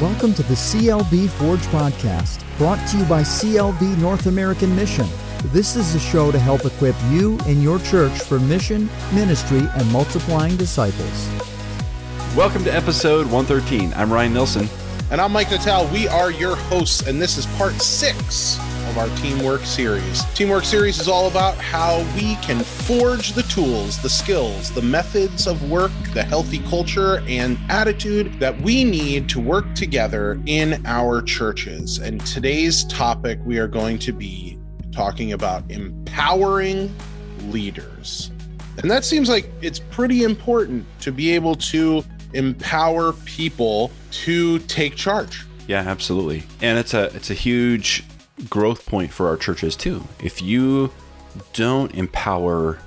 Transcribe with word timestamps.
Welcome 0.00 0.32
to 0.34 0.44
the 0.44 0.54
CLB 0.54 1.28
Forge 1.28 1.66
podcast, 1.72 2.44
brought 2.56 2.78
to 2.90 2.98
you 2.98 3.04
by 3.06 3.22
CLB 3.22 3.98
North 3.98 4.26
American 4.26 4.76
Mission. 4.76 5.08
This 5.46 5.74
is 5.74 5.92
a 5.96 5.98
show 5.98 6.30
to 6.30 6.38
help 6.38 6.64
equip 6.64 6.94
you 7.10 7.36
and 7.46 7.60
your 7.64 7.80
church 7.80 8.12
for 8.20 8.38
mission, 8.38 8.88
ministry, 9.12 9.62
and 9.74 9.90
multiplying 9.90 10.56
disciples. 10.56 11.28
Welcome 12.36 12.62
to 12.62 12.72
episode 12.72 13.26
113. 13.26 13.92
I'm 13.94 14.12
Ryan 14.12 14.34
Nilsson. 14.34 14.68
And 15.10 15.20
I'm 15.20 15.32
Mike 15.32 15.50
Natal. 15.50 15.88
We 15.88 16.06
are 16.06 16.30
your 16.30 16.54
hosts, 16.54 17.08
and 17.08 17.20
this 17.20 17.36
is 17.36 17.46
part 17.56 17.74
six 17.82 18.56
of 18.88 18.98
our 18.98 19.08
Teamwork 19.16 19.62
series. 19.62 20.24
Teamwork 20.34 20.64
series 20.64 20.98
is 20.98 21.08
all 21.08 21.28
about 21.28 21.56
how 21.56 21.98
we 22.16 22.36
can 22.36 22.58
forge 22.60 23.32
the 23.32 23.42
tools, 23.42 24.00
the 24.02 24.08
skills, 24.08 24.70
the 24.70 24.80
methods 24.80 25.46
of 25.46 25.70
work, 25.70 25.92
the 26.14 26.22
healthy 26.22 26.58
culture 26.60 27.20
and 27.28 27.58
attitude 27.68 28.32
that 28.40 28.58
we 28.62 28.84
need 28.84 29.28
to 29.28 29.40
work 29.40 29.74
together 29.74 30.40
in 30.46 30.84
our 30.86 31.20
churches. 31.20 31.98
And 31.98 32.24
today's 32.24 32.84
topic, 32.84 33.38
we 33.44 33.58
are 33.58 33.68
going 33.68 33.98
to 34.00 34.12
be 34.12 34.58
talking 34.90 35.32
about 35.32 35.70
empowering 35.70 36.94
leaders. 37.48 38.30
And 38.78 38.90
that 38.90 39.04
seems 39.04 39.28
like 39.28 39.50
it's 39.60 39.80
pretty 39.80 40.22
important 40.22 40.86
to 41.00 41.12
be 41.12 41.32
able 41.32 41.56
to 41.56 42.04
empower 42.32 43.12
people 43.12 43.90
to 44.10 44.60
take 44.60 44.96
charge. 44.96 45.44
Yeah, 45.66 45.80
absolutely. 45.80 46.44
And 46.62 46.78
it's 46.78 46.94
a 46.94 47.14
it's 47.14 47.30
a 47.30 47.34
huge 47.34 48.02
growth 48.48 48.86
point 48.86 49.12
for 49.12 49.28
our 49.28 49.36
churches 49.36 49.76
too. 49.76 50.04
If 50.22 50.42
you 50.42 50.92
don't 51.52 51.94
empower 51.94 52.78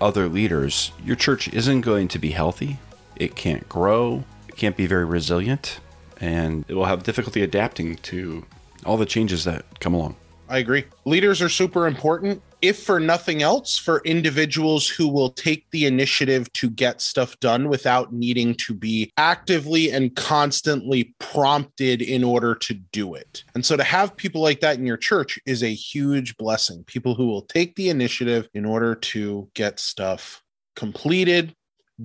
other 0.00 0.28
leaders, 0.28 0.92
your 1.04 1.16
church 1.16 1.48
isn't 1.52 1.82
going 1.82 2.08
to 2.08 2.18
be 2.18 2.30
healthy. 2.30 2.78
It 3.16 3.36
can't 3.36 3.68
grow. 3.68 4.24
It 4.48 4.56
can't 4.56 4.76
be 4.76 4.86
very 4.86 5.04
resilient, 5.04 5.80
and 6.20 6.64
it 6.68 6.74
will 6.74 6.86
have 6.86 7.02
difficulty 7.02 7.42
adapting 7.42 7.96
to 7.96 8.44
all 8.84 8.96
the 8.96 9.06
changes 9.06 9.44
that 9.44 9.80
come 9.80 9.94
along. 9.94 10.16
I 10.48 10.58
agree. 10.58 10.84
Leaders 11.04 11.42
are 11.42 11.48
super 11.48 11.86
important 11.86 12.42
if 12.62 12.82
for 12.82 13.00
nothing 13.00 13.42
else, 13.42 13.76
for 13.78 14.02
individuals 14.04 14.88
who 14.88 15.08
will 15.08 15.30
take 15.30 15.70
the 15.70 15.86
initiative 15.86 16.52
to 16.54 16.70
get 16.70 17.00
stuff 17.00 17.38
done 17.40 17.68
without 17.68 18.12
needing 18.12 18.54
to 18.54 18.74
be 18.74 19.12
actively 19.16 19.90
and 19.90 20.14
constantly 20.16 21.14
prompted 21.18 22.02
in 22.02 22.24
order 22.24 22.54
to 22.54 22.74
do 22.74 23.14
it. 23.14 23.44
And 23.54 23.64
so 23.64 23.76
to 23.76 23.82
have 23.82 24.16
people 24.16 24.42
like 24.42 24.60
that 24.60 24.78
in 24.78 24.86
your 24.86 24.96
church 24.96 25.38
is 25.46 25.62
a 25.62 25.74
huge 25.74 26.36
blessing. 26.36 26.84
People 26.84 27.14
who 27.14 27.26
will 27.26 27.42
take 27.42 27.76
the 27.76 27.88
initiative 27.88 28.48
in 28.54 28.64
order 28.64 28.94
to 28.94 29.48
get 29.54 29.80
stuff 29.80 30.42
completed, 30.76 31.54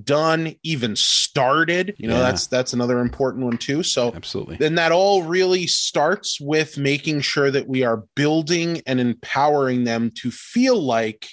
done, 0.04 0.56
even 0.64 0.96
started. 0.96 1.96
You 1.98 2.08
know, 2.08 2.16
yeah. 2.16 2.24
that's 2.24 2.48
that's 2.48 2.74
another 2.74 3.00
important 3.00 3.46
one 3.46 3.58
too. 3.58 3.84
So 3.84 4.14
absolutely. 4.16 4.58
Then 4.58 4.76
that 4.76 4.92
all 4.92 5.24
really 5.24 5.68
starts 5.68 6.40
with 6.40 6.78
making 6.78 7.22
sure 7.22 7.52
that 7.52 7.68
we 7.68 7.84
are 7.84 8.04
building 8.16 8.82
and 8.86 9.00
empowering 9.00 9.84
them 9.84 10.12
to 10.22 10.32
feel 10.32 10.82
like 10.82 11.28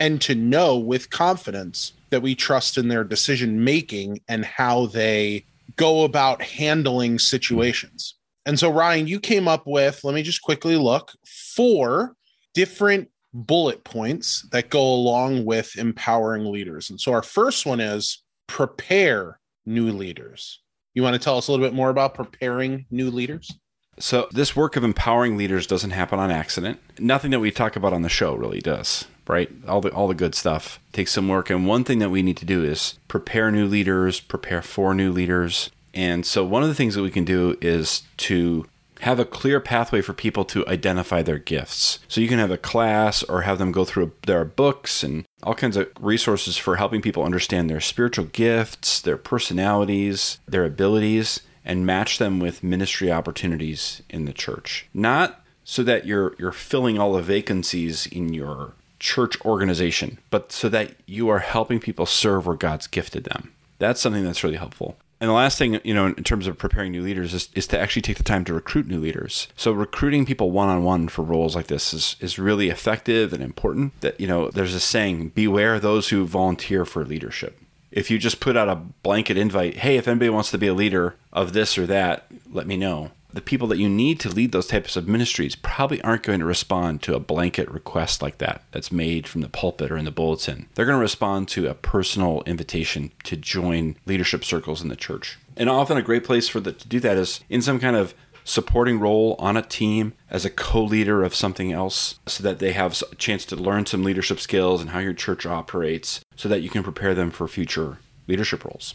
and 0.00 0.20
to 0.22 0.34
know 0.34 0.76
with 0.76 1.10
confidence 1.10 1.92
that 2.10 2.22
we 2.22 2.34
trust 2.34 2.78
in 2.78 2.88
their 2.88 3.04
decision 3.04 3.64
making 3.64 4.20
and 4.28 4.44
how 4.44 4.86
they 4.86 5.44
go 5.76 6.04
about 6.04 6.42
handling 6.42 7.18
situations. 7.18 8.14
And 8.46 8.58
so 8.58 8.70
Ryan, 8.70 9.06
you 9.06 9.20
came 9.20 9.48
up 9.48 9.66
with, 9.66 10.04
let 10.04 10.14
me 10.14 10.22
just 10.22 10.42
quickly 10.42 10.76
look, 10.76 11.12
four 11.54 12.14
different 12.52 13.08
bullet 13.34 13.82
points 13.84 14.46
that 14.52 14.70
go 14.70 14.80
along 14.80 15.44
with 15.44 15.76
empowering 15.76 16.46
leaders. 16.46 16.88
And 16.88 17.00
so 17.00 17.12
our 17.12 17.22
first 17.22 17.66
one 17.66 17.80
is 17.80 18.22
prepare 18.46 19.40
new 19.66 19.90
leaders. 19.90 20.60
You 20.94 21.02
want 21.02 21.14
to 21.14 21.20
tell 21.20 21.36
us 21.36 21.48
a 21.48 21.52
little 21.52 21.66
bit 21.66 21.74
more 21.74 21.90
about 21.90 22.14
preparing 22.14 22.86
new 22.90 23.10
leaders? 23.10 23.50
So, 23.98 24.28
this 24.32 24.56
work 24.56 24.76
of 24.76 24.82
empowering 24.82 25.36
leaders 25.36 25.66
doesn't 25.66 25.90
happen 25.90 26.18
on 26.18 26.30
accident. 26.30 26.80
Nothing 26.98 27.30
that 27.30 27.40
we 27.40 27.50
talk 27.50 27.76
about 27.76 27.92
on 27.92 28.02
the 28.02 28.08
show 28.08 28.34
really 28.34 28.60
does, 28.60 29.06
right? 29.28 29.48
All 29.68 29.80
the 29.80 29.90
all 29.90 30.08
the 30.08 30.14
good 30.14 30.34
stuff 30.34 30.80
takes 30.92 31.12
some 31.12 31.28
work 31.28 31.48
and 31.48 31.66
one 31.66 31.84
thing 31.84 32.00
that 32.00 32.10
we 32.10 32.22
need 32.22 32.36
to 32.38 32.44
do 32.44 32.64
is 32.64 32.98
prepare 33.06 33.52
new 33.52 33.66
leaders, 33.66 34.18
prepare 34.18 34.62
for 34.62 34.94
new 34.94 35.12
leaders. 35.12 35.70
And 35.92 36.26
so 36.26 36.44
one 36.44 36.64
of 36.64 36.68
the 36.68 36.74
things 36.74 36.96
that 36.96 37.02
we 37.02 37.10
can 37.10 37.24
do 37.24 37.56
is 37.60 38.02
to 38.18 38.66
have 39.04 39.20
a 39.20 39.24
clear 39.24 39.60
pathway 39.60 40.00
for 40.00 40.14
people 40.14 40.44
to 40.46 40.66
identify 40.66 41.22
their 41.22 41.38
gifts. 41.38 41.98
So 42.08 42.20
you 42.20 42.28
can 42.28 42.38
have 42.38 42.50
a 42.50 42.56
class 42.56 43.22
or 43.22 43.42
have 43.42 43.58
them 43.58 43.70
go 43.70 43.84
through 43.84 44.12
their 44.26 44.44
books 44.44 45.02
and 45.02 45.26
all 45.42 45.54
kinds 45.54 45.76
of 45.76 45.90
resources 46.00 46.56
for 46.56 46.76
helping 46.76 47.02
people 47.02 47.22
understand 47.22 47.68
their 47.68 47.80
spiritual 47.80 48.24
gifts, 48.24 49.02
their 49.02 49.18
personalities, 49.18 50.38
their 50.48 50.64
abilities, 50.64 51.40
and 51.66 51.86
match 51.86 52.18
them 52.18 52.40
with 52.40 52.62
ministry 52.62 53.12
opportunities 53.12 54.02
in 54.08 54.24
the 54.24 54.32
church. 54.32 54.86
Not 54.94 55.44
so 55.64 55.82
that 55.82 56.06
you're 56.06 56.34
you're 56.38 56.52
filling 56.52 56.98
all 56.98 57.12
the 57.12 57.22
vacancies 57.22 58.06
in 58.06 58.32
your 58.32 58.72
church 58.98 59.38
organization, 59.44 60.18
but 60.30 60.50
so 60.50 60.70
that 60.70 60.92
you 61.06 61.28
are 61.28 61.40
helping 61.40 61.78
people 61.78 62.06
serve 62.06 62.46
where 62.46 62.56
God's 62.56 62.86
gifted 62.86 63.24
them. 63.24 63.52
That's 63.78 64.00
something 64.00 64.24
that's 64.24 64.42
really 64.42 64.56
helpful. 64.56 64.96
And 65.24 65.30
the 65.30 65.34
last 65.34 65.56
thing, 65.56 65.80
you 65.84 65.94
know, 65.94 66.04
in 66.04 66.22
terms 66.22 66.46
of 66.46 66.58
preparing 66.58 66.92
new 66.92 67.00
leaders 67.00 67.32
is, 67.32 67.48
is 67.54 67.66
to 67.68 67.80
actually 67.80 68.02
take 68.02 68.18
the 68.18 68.22
time 68.22 68.44
to 68.44 68.52
recruit 68.52 68.86
new 68.86 69.00
leaders. 69.00 69.48
So 69.56 69.72
recruiting 69.72 70.26
people 70.26 70.50
one 70.50 70.68
on 70.68 70.84
one 70.84 71.08
for 71.08 71.22
roles 71.22 71.56
like 71.56 71.68
this 71.68 71.94
is, 71.94 72.16
is 72.20 72.38
really 72.38 72.68
effective 72.68 73.32
and 73.32 73.42
important. 73.42 73.98
That, 74.02 74.20
you 74.20 74.26
know, 74.26 74.50
there's 74.50 74.74
a 74.74 74.80
saying, 74.80 75.30
beware 75.30 75.80
those 75.80 76.10
who 76.10 76.26
volunteer 76.26 76.84
for 76.84 77.06
leadership. 77.06 77.58
If 77.90 78.10
you 78.10 78.18
just 78.18 78.38
put 78.38 78.54
out 78.54 78.68
a 78.68 78.74
blanket 78.74 79.38
invite, 79.38 79.76
hey, 79.76 79.96
if 79.96 80.06
anybody 80.06 80.28
wants 80.28 80.50
to 80.50 80.58
be 80.58 80.66
a 80.66 80.74
leader 80.74 81.14
of 81.32 81.54
this 81.54 81.78
or 81.78 81.86
that, 81.86 82.26
let 82.52 82.66
me 82.66 82.76
know 82.76 83.12
the 83.34 83.40
people 83.40 83.66
that 83.68 83.78
you 83.78 83.88
need 83.88 84.20
to 84.20 84.28
lead 84.28 84.52
those 84.52 84.68
types 84.68 84.96
of 84.96 85.08
ministries 85.08 85.56
probably 85.56 86.00
aren't 86.02 86.22
going 86.22 86.38
to 86.38 86.46
respond 86.46 87.02
to 87.02 87.16
a 87.16 87.20
blanket 87.20 87.68
request 87.68 88.22
like 88.22 88.38
that 88.38 88.62
that's 88.70 88.92
made 88.92 89.26
from 89.26 89.40
the 89.40 89.48
pulpit 89.48 89.90
or 89.90 89.96
in 89.96 90.04
the 90.04 90.12
bulletin. 90.12 90.68
They're 90.74 90.86
going 90.86 90.96
to 90.96 91.02
respond 91.02 91.48
to 91.48 91.66
a 91.66 91.74
personal 91.74 92.42
invitation 92.46 93.10
to 93.24 93.36
join 93.36 93.96
leadership 94.06 94.44
circles 94.44 94.82
in 94.82 94.88
the 94.88 94.96
church. 94.96 95.36
And 95.56 95.68
often 95.68 95.96
a 95.96 96.02
great 96.02 96.24
place 96.24 96.48
for 96.48 96.60
the, 96.60 96.72
to 96.72 96.88
do 96.88 97.00
that 97.00 97.16
is 97.16 97.40
in 97.48 97.60
some 97.60 97.80
kind 97.80 97.96
of 97.96 98.14
supporting 98.44 99.00
role 99.00 99.34
on 99.38 99.56
a 99.56 99.62
team 99.62 100.12
as 100.30 100.44
a 100.44 100.50
co-leader 100.50 101.24
of 101.24 101.34
something 101.34 101.72
else 101.72 102.20
so 102.26 102.42
that 102.42 102.58
they 102.60 102.72
have 102.72 103.02
a 103.10 103.14
chance 103.16 103.44
to 103.46 103.56
learn 103.56 103.86
some 103.86 104.04
leadership 104.04 104.38
skills 104.38 104.80
and 104.80 104.90
how 104.90 104.98
your 105.00 105.14
church 105.14 105.44
operates 105.44 106.20
so 106.36 106.48
that 106.48 106.60
you 106.60 106.68
can 106.68 106.82
prepare 106.82 107.14
them 107.14 107.30
for 107.30 107.48
future 107.48 107.98
leadership 108.28 108.64
roles. 108.64 108.94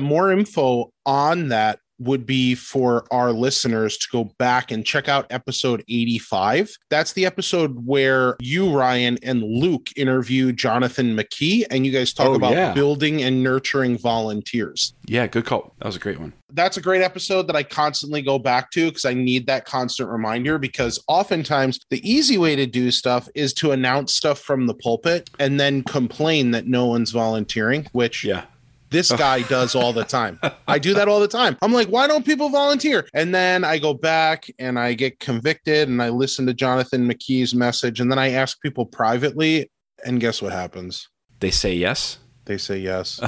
More 0.00 0.30
info 0.30 0.90
on 1.06 1.48
that 1.48 1.80
would 1.98 2.26
be 2.26 2.54
for 2.54 3.04
our 3.10 3.32
listeners 3.32 3.96
to 3.98 4.08
go 4.10 4.24
back 4.38 4.70
and 4.70 4.84
check 4.84 5.08
out 5.08 5.26
episode 5.30 5.82
85. 5.88 6.70
That's 6.90 7.12
the 7.12 7.26
episode 7.26 7.86
where 7.86 8.36
you, 8.40 8.70
Ryan, 8.70 9.18
and 9.22 9.42
Luke 9.42 9.88
interview 9.96 10.52
Jonathan 10.52 11.16
McKee, 11.16 11.64
and 11.70 11.84
you 11.84 11.92
guys 11.92 12.12
talk 12.12 12.28
oh, 12.28 12.34
about 12.34 12.52
yeah. 12.52 12.72
building 12.72 13.22
and 13.22 13.42
nurturing 13.42 13.98
volunteers. 13.98 14.94
Yeah, 15.06 15.26
good 15.26 15.46
call. 15.46 15.74
That 15.78 15.86
was 15.86 15.96
a 15.96 16.00
great 16.00 16.20
one. 16.20 16.32
That's 16.52 16.76
a 16.76 16.80
great 16.80 17.02
episode 17.02 17.46
that 17.48 17.56
I 17.56 17.62
constantly 17.62 18.22
go 18.22 18.38
back 18.38 18.70
to 18.70 18.88
because 18.88 19.04
I 19.04 19.14
need 19.14 19.46
that 19.48 19.64
constant 19.66 20.08
reminder. 20.08 20.58
Because 20.58 21.02
oftentimes, 21.06 21.78
the 21.90 22.08
easy 22.08 22.38
way 22.38 22.56
to 22.56 22.66
do 22.66 22.90
stuff 22.90 23.28
is 23.34 23.52
to 23.54 23.72
announce 23.72 24.14
stuff 24.14 24.38
from 24.38 24.66
the 24.66 24.74
pulpit 24.74 25.28
and 25.38 25.60
then 25.60 25.82
complain 25.82 26.52
that 26.52 26.66
no 26.66 26.86
one's 26.86 27.10
volunteering, 27.10 27.86
which 27.92 28.24
yeah 28.24 28.44
this 28.90 29.12
guy 29.12 29.42
does 29.42 29.74
all 29.74 29.92
the 29.92 30.04
time. 30.04 30.38
I 30.66 30.78
do 30.78 30.94
that 30.94 31.08
all 31.08 31.20
the 31.20 31.28
time. 31.28 31.56
I'm 31.62 31.72
like, 31.72 31.88
why 31.88 32.06
don't 32.06 32.24
people 32.24 32.48
volunteer? 32.48 33.06
And 33.14 33.34
then 33.34 33.64
I 33.64 33.78
go 33.78 33.94
back 33.94 34.50
and 34.58 34.78
I 34.78 34.94
get 34.94 35.20
convicted 35.20 35.88
and 35.88 36.02
I 36.02 36.08
listen 36.08 36.46
to 36.46 36.54
Jonathan 36.54 37.08
McKee's 37.08 37.54
message. 37.54 38.00
And 38.00 38.10
then 38.10 38.18
I 38.18 38.30
ask 38.30 38.60
people 38.60 38.86
privately. 38.86 39.70
And 40.04 40.20
guess 40.20 40.40
what 40.40 40.52
happens? 40.52 41.08
They 41.40 41.50
say 41.50 41.74
yes. 41.74 42.18
They 42.44 42.58
say 42.58 42.78
yes. 42.78 43.20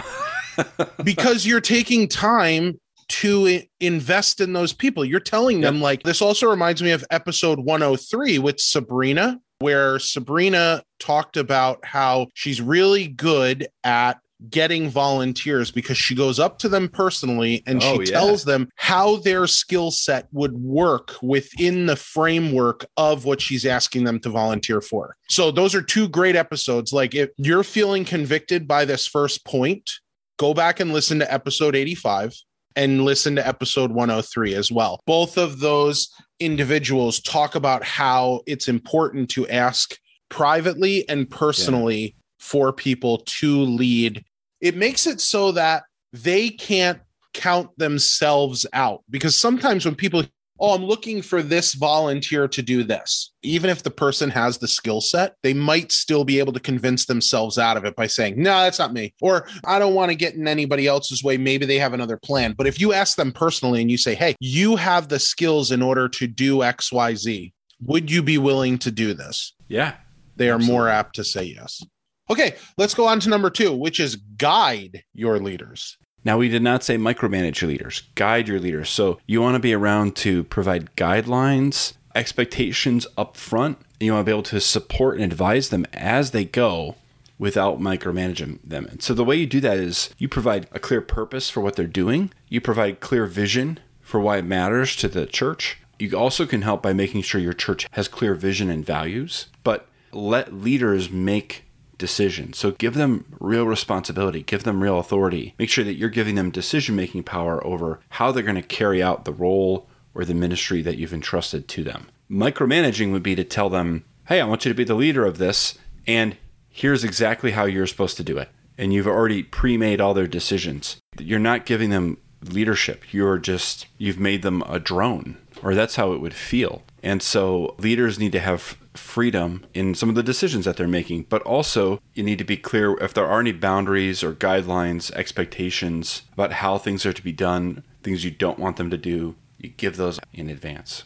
because 1.05 1.47
you're 1.47 1.61
taking 1.61 2.09
time 2.09 2.81
to 3.09 3.61
invest 3.81 4.41
in 4.41 4.53
those 4.53 4.73
people. 4.73 5.05
You're 5.05 5.21
telling 5.21 5.61
them, 5.61 5.77
yep. 5.77 5.83
like, 5.83 6.03
this 6.05 6.23
also 6.23 6.49
reminds 6.49 6.81
me 6.81 6.93
of 6.93 7.05
episode 7.11 7.59
103 7.59 8.39
with 8.39 8.61
Sabrina, 8.61 9.41
where 9.59 9.99
Sabrina 9.99 10.83
talked 11.01 11.37
about 11.37 11.85
how 11.85 12.29
she's 12.35 12.63
really 12.63 13.09
good 13.09 13.67
at 13.83 14.21
getting 14.49 14.89
volunteers 14.89 15.71
because 15.71 15.99
she 15.99 16.15
goes 16.15 16.39
up 16.39 16.59
to 16.59 16.69
them 16.69 16.89
personally 16.89 17.63
and 17.67 17.83
oh, 17.83 17.97
she 17.97 18.11
yeah. 18.11 18.19
tells 18.19 18.45
them 18.45 18.69
how 18.77 19.17
their 19.17 19.47
skill 19.47 19.91
set 19.91 20.29
would 20.33 20.57
work 20.57 21.15
within 21.23 21.87
the 21.87 21.97
framework 21.97 22.87
of 22.97 23.25
what 23.25 23.41
she's 23.41 23.67
asking 23.67 24.05
them 24.05 24.19
to 24.21 24.31
volunteer 24.31 24.81
for. 24.81 25.17
So 25.29 25.51
those 25.51 25.75
are 25.75 25.83
two 25.83 26.09
great 26.09 26.37
episodes. 26.37 26.93
Like 26.93 27.15
if 27.15 27.31
you're 27.37 27.65
feeling 27.65 28.05
convicted 28.05 28.67
by 28.67 28.85
this 28.85 29.07
first 29.07 29.45
point, 29.45 29.91
go 30.39 30.55
back 30.55 30.81
and 30.81 30.93
listen 30.93 31.19
to 31.19 31.33
episode 31.33 31.77
85 31.77 32.35
and 32.77 33.05
listen 33.05 33.37
to 33.37 33.47
episode 33.47 33.91
103 33.91 34.55
as 34.55 34.73
well. 34.73 35.01
Both 35.07 35.37
of 35.37 35.61
those 35.61 36.09
individuals 36.39 37.21
talk 37.21 37.55
about 37.55 37.85
how 37.85 38.41
it's 38.47 38.69
important 38.69 39.29
to 39.31 39.47
ask 39.49 39.97
privately 40.31 41.07
and 41.09 41.29
personally 41.29 42.01
yeah. 42.01 42.11
for 42.39 42.73
people 42.73 43.19
to 43.27 43.61
lead 43.61 44.25
it 44.61 44.77
makes 44.77 45.07
it 45.07 45.21
so 45.21 45.53
that 45.53 45.85
they 46.13 46.51
can't 46.51 47.01
count 47.33 47.71
themselves 47.79 48.67
out 48.73 49.03
because 49.09 49.39
sometimes 49.39 49.85
when 49.85 49.95
people 49.95 50.25
oh, 50.61 50.75
I'm 50.75 50.85
looking 50.85 51.23
for 51.23 51.43
this 51.43 51.75
volunteer 51.75 52.47
to 52.47 52.63
do 52.63 52.85
this. 52.85 53.33
Even 53.43 53.71
if 53.71 53.83
the 53.83 53.91
person 53.91 54.29
has 54.31 54.59
the 54.59 54.69
skill 54.69 55.01
set, 55.01 55.35
they 55.43 55.55
might 55.55 55.91
still 55.91 56.25
be 56.25 56.39
able 56.39 56.53
to 56.53 56.61
convince 56.61 57.07
themselves 57.07 57.59
out 57.59 57.77
of 57.77 57.85
it 57.85 57.97
by 57.97 58.07
saying, 58.07 58.35
no, 58.37 58.51
that's 58.61 58.79
not 58.79 58.93
me. 58.93 59.15
Or 59.23 59.49
I 59.65 59.79
don't 59.79 59.95
want 59.95 60.11
to 60.11 60.15
get 60.15 60.35
in 60.35 60.47
anybody 60.47 60.87
else's 60.87 61.25
way. 61.25 61.39
Maybe 61.39 61.65
they 61.65 61.79
have 61.79 61.95
another 61.95 62.19
plan. 62.19 62.53
But 62.53 62.67
if 62.67 62.79
you 62.79 62.93
ask 62.93 63.17
them 63.17 63.33
personally 63.33 63.81
and 63.81 63.91
you 63.91 63.97
say, 63.97 64.15
hey, 64.15 64.37
you 64.39 64.77
have 64.77 65.09
the 65.09 65.19
skills 65.19 65.73
in 65.73 65.81
order 65.83 66.09
to 66.11 66.27
do 66.27 66.59
XYZ, 66.59 67.53
would 67.83 68.11
you 68.11 68.23
be 68.23 68.37
willing 68.37 68.79
to 68.79 68.91
do 68.91 69.15
this? 69.15 69.55
Yeah. 69.69 69.95
They 70.37 70.51
are 70.51 70.57
absolutely. 70.57 70.73
more 70.75 70.89
apt 70.89 71.17
to 71.17 71.25
say 71.25 71.45
yes. 71.45 71.83
Okay, 72.31 72.55
let's 72.77 72.95
go 72.95 73.07
on 73.07 73.19
to 73.21 73.29
number 73.29 73.51
two, 73.51 73.75
which 73.75 73.99
is 73.99 74.15
guide 74.15 75.03
your 75.13 75.41
leaders. 75.41 75.99
Now, 76.25 76.39
we 76.39 76.49
did 76.49 76.63
not 76.63 76.85
say 76.85 76.97
micromanage 76.97 77.61
your 77.61 77.71
leaders, 77.71 78.03
guide 78.15 78.47
your 78.47 78.61
leaders. 78.61 78.89
So 78.89 79.19
you 79.27 79.41
want 79.41 79.57
to 79.57 79.61
be 79.61 79.75
around 79.75 80.15
to 80.17 80.45
provide 80.45 80.95
guidelines, 80.95 81.95
expectations 82.15 83.07
up 83.17 83.37
front. 83.37 83.79
You 83.99 84.13
want 84.13 84.27
to 84.27 84.31
be 84.31 84.33
able 84.33 84.43
to 84.45 84.61
support 84.61 85.17
and 85.17 85.25
advise 85.25 85.71
them 85.71 85.87
as 85.93 86.31
they 86.31 86.45
go 86.45 86.95
without 87.39 87.81
micromanaging 87.81 88.61
them. 88.63 88.87
And 88.87 89.03
so 89.03 89.13
the 89.15 89.25
way 89.25 89.37
you 89.37 89.47
do 89.47 89.61
that 89.61 89.79
is 89.79 90.11
you 90.19 90.29
provide 90.29 90.69
a 90.73 90.79
clear 90.79 91.01
purpose 91.01 91.51
for 91.51 91.61
what 91.61 91.75
they're 91.75 91.87
doing, 91.87 92.31
you 92.49 92.61
provide 92.61 93.01
clear 93.01 93.27
vision 93.27 93.81
for 94.03 94.21
why 94.21 94.37
it 94.37 94.45
matters 94.45 94.95
to 94.97 95.09
the 95.09 95.27
church. 95.27 95.79
You 95.99 96.17
also 96.17 96.47
can 96.47 96.63
help 96.63 96.83
by 96.83 96.93
making 96.93 97.23
sure 97.23 97.41
your 97.41 97.55
church 97.55 97.89
has 97.93 98.09
clear 98.09 98.35
vision 98.35 98.69
and 98.69 98.85
values, 98.85 99.47
but 99.65 99.89
let 100.13 100.53
leaders 100.53 101.11
make 101.11 101.65
decisions. 102.01 102.59
So 102.59 102.73
give 102.73 102.95
them 102.95 103.25
real 103.39 103.67
responsibility, 103.67 104.43
give 104.43 104.65
them 104.65 104.83
real 104.83 104.99
authority. 104.99 105.55
Make 105.59 105.71
sure 105.71 105.85
that 105.85 105.95
you're 105.95 106.09
giving 106.09 106.35
them 106.35 106.51
decision 106.51 106.97
making 106.97 107.23
power 107.23 107.65
over 107.65 108.01
how 108.09 108.33
they're 108.33 108.43
going 108.43 108.57
to 108.57 108.63
carry 108.63 109.01
out 109.01 109.25
the 109.25 109.33
role 109.33 109.87
or 110.15 110.25
the 110.25 110.35
ministry 110.35 110.83
that 110.83 110.97
you've 110.97 111.15
entrusted 111.15 111.69
to 111.69 111.85
them. 111.85 112.09
Micromanaging 112.29 113.13
would 113.13 113.23
be 113.23 113.37
to 113.37 113.45
tell 113.45 113.71
them, 113.71 114.05
hey, 114.27 114.41
I 114.41 114.47
want 114.47 114.65
you 114.65 114.71
to 114.71 114.77
be 114.77 114.85
the 114.85 114.95
leader 114.95 115.25
of 115.25 115.39
this, 115.39 115.79
and 116.07 116.37
here's 116.69 117.05
exactly 117.05 117.53
how 117.53 117.65
you're 117.67 117.87
supposed 117.87 118.17
to 118.17 118.25
do 118.25 118.39
it. 118.39 118.49
And 118.77 118.93
you've 118.93 119.07
already 119.07 119.43
pre 119.43 119.77
made 119.77 120.01
all 120.01 120.15
their 120.15 120.27
decisions. 120.27 120.97
You're 121.19 121.39
not 121.39 121.67
giving 121.67 121.91
them 121.91 122.19
leadership, 122.43 123.13
you're 123.13 123.39
just, 123.39 123.87
you've 123.99 124.19
made 124.19 124.43
them 124.43 124.63
a 124.63 124.79
drone, 124.79 125.37
or 125.63 125.75
that's 125.75 125.97
how 125.97 126.13
it 126.13 126.21
would 126.21 126.35
feel. 126.35 126.83
And 127.03 127.23
so 127.23 127.75
leaders 127.79 128.19
need 128.19 128.33
to 128.33 128.41
have 128.41 128.79
freedom 129.11 129.67
in 129.75 129.95
some 129.95 130.09
of 130.09 130.15
the 130.15 130.23
decisions 130.23 130.65
that 130.65 130.77
they're 130.77 130.89
making, 130.89 131.27
but 131.29 131.43
also 131.43 132.01
you 132.15 132.23
need 132.23 132.39
to 132.39 132.45
be 132.45 132.57
clear 132.57 132.97
if 132.99 133.13
there 133.13 133.27
are 133.27 133.41
any 133.41 133.53
boundaries 133.53 134.23
or 134.23 134.33
guidelines, 134.33 135.11
expectations 135.13 136.23
about 136.33 136.53
how 136.53 136.79
things 136.79 137.05
are 137.05 137.13
to 137.13 137.23
be 137.23 137.33
done, 137.33 137.83
things 138.03 138.25
you 138.25 138.31
don't 138.31 138.59
want 138.59 138.77
them 138.77 138.89
to 138.89 138.97
do, 138.97 139.35
you 139.59 139.69
give 139.69 139.97
those 139.97 140.21
in 140.33 140.49
advance. 140.49 141.05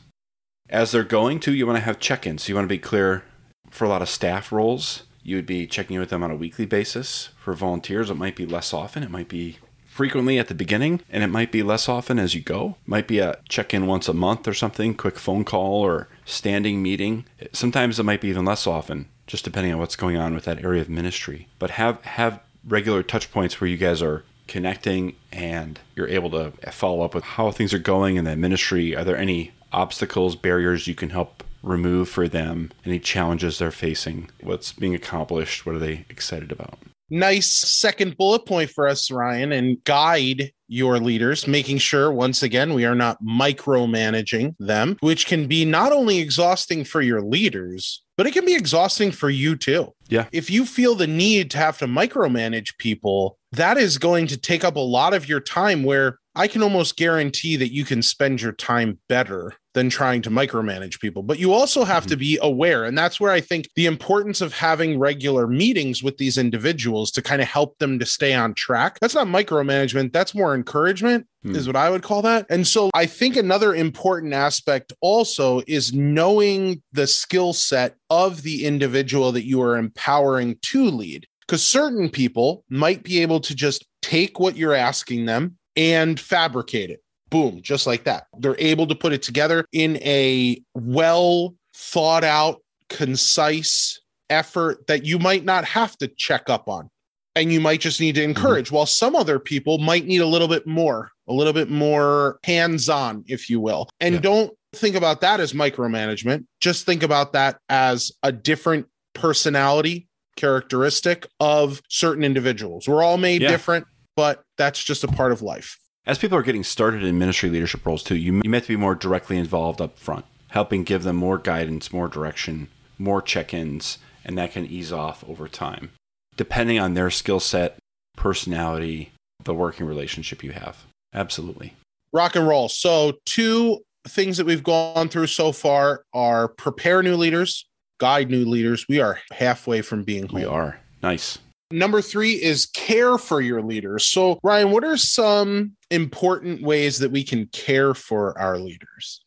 As 0.69 0.93
they're 0.93 1.03
going 1.03 1.41
to, 1.41 1.55
you 1.55 1.67
want 1.67 1.79
to 1.79 1.85
have 1.85 1.99
check 1.99 2.27
ins. 2.27 2.45
So 2.45 2.51
you 2.51 2.55
want 2.55 2.65
to 2.67 2.75
be 2.75 2.79
clear 2.79 3.25
for 3.71 3.85
a 3.85 3.89
lot 3.89 4.03
of 4.03 4.09
staff 4.09 4.53
roles. 4.53 5.05
You 5.23 5.37
would 5.37 5.47
be 5.47 5.67
checking 5.67 5.95
in 5.95 6.01
with 6.01 6.11
them 6.11 6.23
on 6.23 6.31
a 6.31 6.37
weekly 6.37 6.67
basis. 6.67 7.31
For 7.43 7.55
volunteers, 7.55 8.11
it 8.11 8.17
might 8.17 8.37
be 8.37 8.47
less 8.47 8.73
often. 8.73 9.03
It 9.03 9.11
might 9.11 9.29
be 9.29 9.59
frequently 9.95 10.41
at 10.41 10.49
the 10.49 10.55
beginning, 10.55 11.01
and 11.09 11.23
it 11.23 11.29
might 11.29 11.53
be 11.53 11.63
less 11.63 11.89
often 11.89 12.19
as 12.19 12.35
you 12.35 12.41
go. 12.41 12.75
Might 12.85 13.07
be 13.07 13.21
a 13.21 13.39
check 13.49 13.73
in 13.73 13.87
once 13.87 14.09
a 14.09 14.13
month 14.13 14.49
or 14.49 14.53
something, 14.53 14.93
quick 14.95 15.21
phone 15.21 15.45
call 15.45 15.83
or 15.83 16.09
standing 16.25 16.83
meeting. 16.83 17.27
Sometimes 17.53 18.01
it 18.01 18.03
might 18.03 18.21
be 18.21 18.29
even 18.29 18.45
less 18.45 18.67
often, 18.67 19.07
just 19.29 19.45
depending 19.45 19.73
on 19.73 19.79
what's 19.79 19.95
going 19.95 20.17
on 20.17 20.35
with 20.35 20.47
that 20.47 20.65
area 20.65 20.83
of 20.83 20.89
ministry. 20.89 21.47
But 21.61 21.71
have 21.71 22.03
have 22.05 22.41
regular 22.67 23.05
touch 23.05 23.31
points 23.31 23.61
where 23.61 23.71
you 23.71 23.77
guys 23.77 24.03
are 24.03 24.25
connecting 24.49 25.15
and 25.31 25.79
you're 25.95 26.09
able 26.09 26.31
to 26.31 26.51
follow 26.73 27.03
up 27.03 27.15
with 27.15 27.25
how 27.25 27.53
things 27.53 27.73
are 27.73 27.79
going 27.79 28.17
in 28.17 28.25
that 28.25 28.39
ministry. 28.39 28.97
Are 28.97 29.05
there 29.05 29.17
any 29.17 29.53
obstacles, 29.73 30.35
barriers 30.35 30.89
you 30.89 30.97
can 30.97 31.11
help 31.11 31.45
remove 31.63 32.09
for 32.09 32.27
them? 32.27 32.73
Any 32.85 32.99
challenges 32.99 33.59
they're 33.59 33.71
facing? 33.71 34.29
What's 34.41 34.73
being 34.73 34.95
accomplished? 34.95 35.65
What 35.65 35.77
are 35.77 35.79
they 35.79 36.05
excited 36.11 36.51
about? 36.51 36.79
Nice 37.11 37.53
second 37.53 38.17
bullet 38.17 38.47
point 38.47 38.71
for 38.71 38.89
us, 38.89 39.11
Ryan, 39.11 39.53
and 39.53 39.83
guide 39.85 40.53
your 40.69 40.99
leaders, 40.99 41.47
making 41.47 41.79
sure, 41.79 42.11
once 42.13 42.43
again, 42.43 42.75
we 42.75 42.85
are 42.85 42.95
not 42.95 43.23
micromanaging 43.23 44.55
them, 44.59 44.97
which 45.01 45.27
can 45.27 45.47
be 45.47 45.65
not 45.65 45.93
only 45.93 46.19
exhausting 46.19 46.85
for 46.85 47.01
your 47.01 47.21
leaders, 47.21 48.03
but 48.17 48.27
it 48.27 48.33
can 48.33 48.45
be 48.45 48.55
exhausting 48.55 49.11
for 49.11 49.31
you 49.31 49.57
too. 49.57 49.93
Yeah. 50.09 50.27
If 50.33 50.51
you 50.51 50.65
feel 50.65 50.95
the 50.95 51.07
need 51.07 51.51
to 51.53 51.59
have 51.59 51.79
to 51.79 51.87
micromanage 51.87 52.77
people, 52.79 53.39
that 53.53 53.77
is 53.77 53.99
going 53.99 54.27
to 54.29 54.37
take 54.37 54.65
up 54.65 54.77
a 54.77 54.81
lot 54.81 55.15
of 55.15 55.29
your 55.29 55.41
time 55.41 55.85
where 55.85 56.19
I 56.37 56.49
can 56.49 56.63
almost 56.63 56.97
guarantee 56.97 57.57
that 57.57 57.73
you 57.73 57.85
can 57.85 58.03
spend 58.03 58.43
your 58.43 58.53
time 58.53 58.99
better 59.09 59.55
than 59.75 59.91
trying 59.91 60.23
to 60.23 60.31
micromanage 60.31 61.01
people. 61.01 61.23
But 61.23 61.39
you 61.39 61.53
also 61.53 61.85
have 61.85 62.05
mm-hmm. 62.05 62.11
to 62.11 62.17
be 62.17 62.39
aware. 62.43 62.85
And 62.85 62.97
that's 62.97 63.21
where 63.21 63.33
I 63.33 63.41
think 63.41 63.69
the 63.75 63.87
importance 63.87 64.41
of 64.41 64.53
having 64.53 64.99
regular 64.99 65.47
meetings 65.47 66.03
with 66.03 66.17
these 66.17 66.39
individuals 66.39 67.11
to 67.13 67.23
kind 67.23 67.43
of 67.43 67.49
help 67.49 67.79
them 67.79 67.99
to 67.99 68.07
stay 68.07 68.35
on 68.35 68.55
track. 68.55 68.99
That's 69.01 69.15
not 69.15 69.27
micromanagement, 69.27 70.13
that's 70.13 70.35
more 70.35 70.55
encouragement, 70.55 71.27
mm. 71.45 71.57
is 71.57 71.67
what 71.67 71.77
I 71.77 71.91
would 71.91 72.03
call 72.03 72.23
that. 72.23 72.47
And 72.49 72.67
so 72.67 72.91
I 72.95 73.07
think 73.07 73.37
another 73.37 73.75
important 73.75 74.33
aspect 74.33 74.93
also 75.01 75.61
is 75.67 75.93
knowing 75.93 76.83
the 76.93 77.07
skill 77.07 77.53
set 77.53 77.97
of 78.11 78.43
the 78.43 78.65
individual 78.65 79.33
that 79.33 79.47
you 79.47 79.61
are 79.61 79.77
empowering 79.77 80.57
to 80.63 80.85
lead. 80.85 81.27
Because 81.47 81.63
certain 81.63 82.09
people 82.09 82.65
might 82.71 83.03
be 83.03 83.21
able 83.21 83.41
to 83.41 83.55
just 83.55 83.85
take 84.01 84.41
what 84.41 84.57
you're 84.57 84.75
asking 84.75 85.27
them 85.27 85.59
and 85.77 86.19
fabricate 86.19 86.91
it. 86.91 87.03
Boom, 87.31 87.61
just 87.63 87.87
like 87.87 88.05
that. 88.05 88.27
They're 88.39 88.57
able 88.59 88.87
to 88.87 88.95
put 88.95 89.13
it 89.13 89.23
together 89.23 89.65
in 89.73 89.97
a 89.97 90.63
well 90.75 91.55
thought 91.75 92.25
out, 92.25 92.63
concise 92.89 94.01
effort 94.31 94.87
that 94.87 95.05
you 95.05 95.19
might 95.19 95.45
not 95.45 95.65
have 95.65 95.97
to 95.99 96.09
check 96.09 96.49
up 96.49 96.69
on. 96.69 96.91
And 97.37 97.53
you 97.53 97.61
might 97.61 97.81
just 97.81 98.01
need 98.01 98.15
to 98.15 98.21
mm-hmm. 98.21 98.31
encourage, 98.31 98.67
mm-hmm. 98.67 98.77
while 98.77 98.87
some 98.87 99.17
other 99.17 99.41
people 99.41 99.79
might 99.79 100.07
need 100.07 100.21
a 100.21 100.27
little 100.27 100.47
bit 100.47 100.67
more, 100.69 101.11
a 101.27 101.33
little 101.33 101.53
bit 101.53 101.69
more 101.69 102.39
hands 102.45 102.89
on, 102.89 103.25
if 103.27 103.51
you 103.51 103.59
will. 103.59 103.89
And 103.99 104.15
yeah. 104.15 104.21
don't 104.21 104.53
think 104.73 104.95
about 104.95 105.21
that 105.23 105.41
as 105.41 105.53
micromanagement. 105.53 106.47
Just 106.61 106.87
think 106.87 107.03
about 107.03 107.33
that 107.33 107.59
as 107.69 108.13
a 108.23 108.31
different 108.31 108.87
personality 109.15 110.07
characteristic 110.37 111.27
of 111.41 111.81
certain 111.89 112.23
individuals. 112.23 112.87
We're 112.87 113.03
all 113.03 113.17
made 113.17 113.43
yeah. 113.43 113.49
different 113.49 113.87
but 114.17 114.44
that's 114.57 114.83
just 114.83 115.05
a 115.05 115.09
part 115.09 115.33
of 115.33 115.43
life. 115.43 115.79
As 116.07 116.19
people 116.19 116.37
are 116.37 116.43
getting 116.43 116.65
started 116.65 117.03
in 117.03 117.19
ministry 117.19 117.49
leadership 117.49 117.85
roles 117.87 118.03
too, 118.03 118.17
you, 118.17 118.41
you 118.45 118.51
meant 118.51 118.65
to 118.65 118.73
be 118.73 118.77
more 118.77 118.95
directly 118.95 119.39
involved 119.39 119.81
up 119.81 119.99
front, 119.99 120.25
helping 120.49 120.85
give 120.85 121.03
them 121.03 121.17
more 121.17 121.39
guidance, 121.39 121.93
more 121.93 122.09
direction, 122.09 122.69
more 122.99 123.23
check 123.23 123.55
ins, 123.55 123.99
and 124.25 124.37
that 124.37 124.53
can 124.53 124.67
ease 124.67 124.93
off 124.93 125.25
over 125.29 125.49
time, 125.49 125.91
depending 126.37 126.79
on 126.79 126.95
their 126.95 127.11
skill 127.11 127.41
set, 127.41 127.79
personality, 128.17 129.13
the 129.45 129.55
working 129.55 129.87
relationship 129.87 130.45
you 130.45 130.53
have. 130.53 130.85
Absolutely. 131.13 131.75
Rock 132.13 132.37
and 132.37 132.47
roll. 132.47 132.69
So, 132.69 133.15
two 133.25 133.81
things 134.07 134.37
that 134.37 134.47
we've 134.47 134.63
gone 134.63 135.09
through 135.09 135.27
so 135.27 135.53
far 135.53 136.05
are 136.13 136.49
prepare 136.49 137.03
new 137.03 137.17
leaders, 137.17 137.67
guide 137.99 138.31
new 138.31 138.45
leaders. 138.45 138.87
We 138.89 139.01
are 139.01 139.19
halfway 139.33 139.83
from 139.83 140.03
being 140.03 140.27
home. 140.27 140.41
We 140.41 140.47
are. 140.47 140.81
Nice. 141.03 141.39
Number 141.71 142.03
three 142.03 142.33
is 142.33 142.67
care 142.67 143.19
for 143.19 143.41
your 143.41 143.63
leaders. 143.63 144.07
So, 144.07 144.39
Ryan, 144.43 144.71
what 144.71 144.85
are 144.85 144.97
some 144.97 145.77
important 145.91 146.63
ways 146.63 146.99
that 146.99 147.11
we 147.11 147.25
can 147.25 147.47
care 147.47 147.95
for 147.95 148.39
our 148.39 148.59
leaders? 148.59 149.23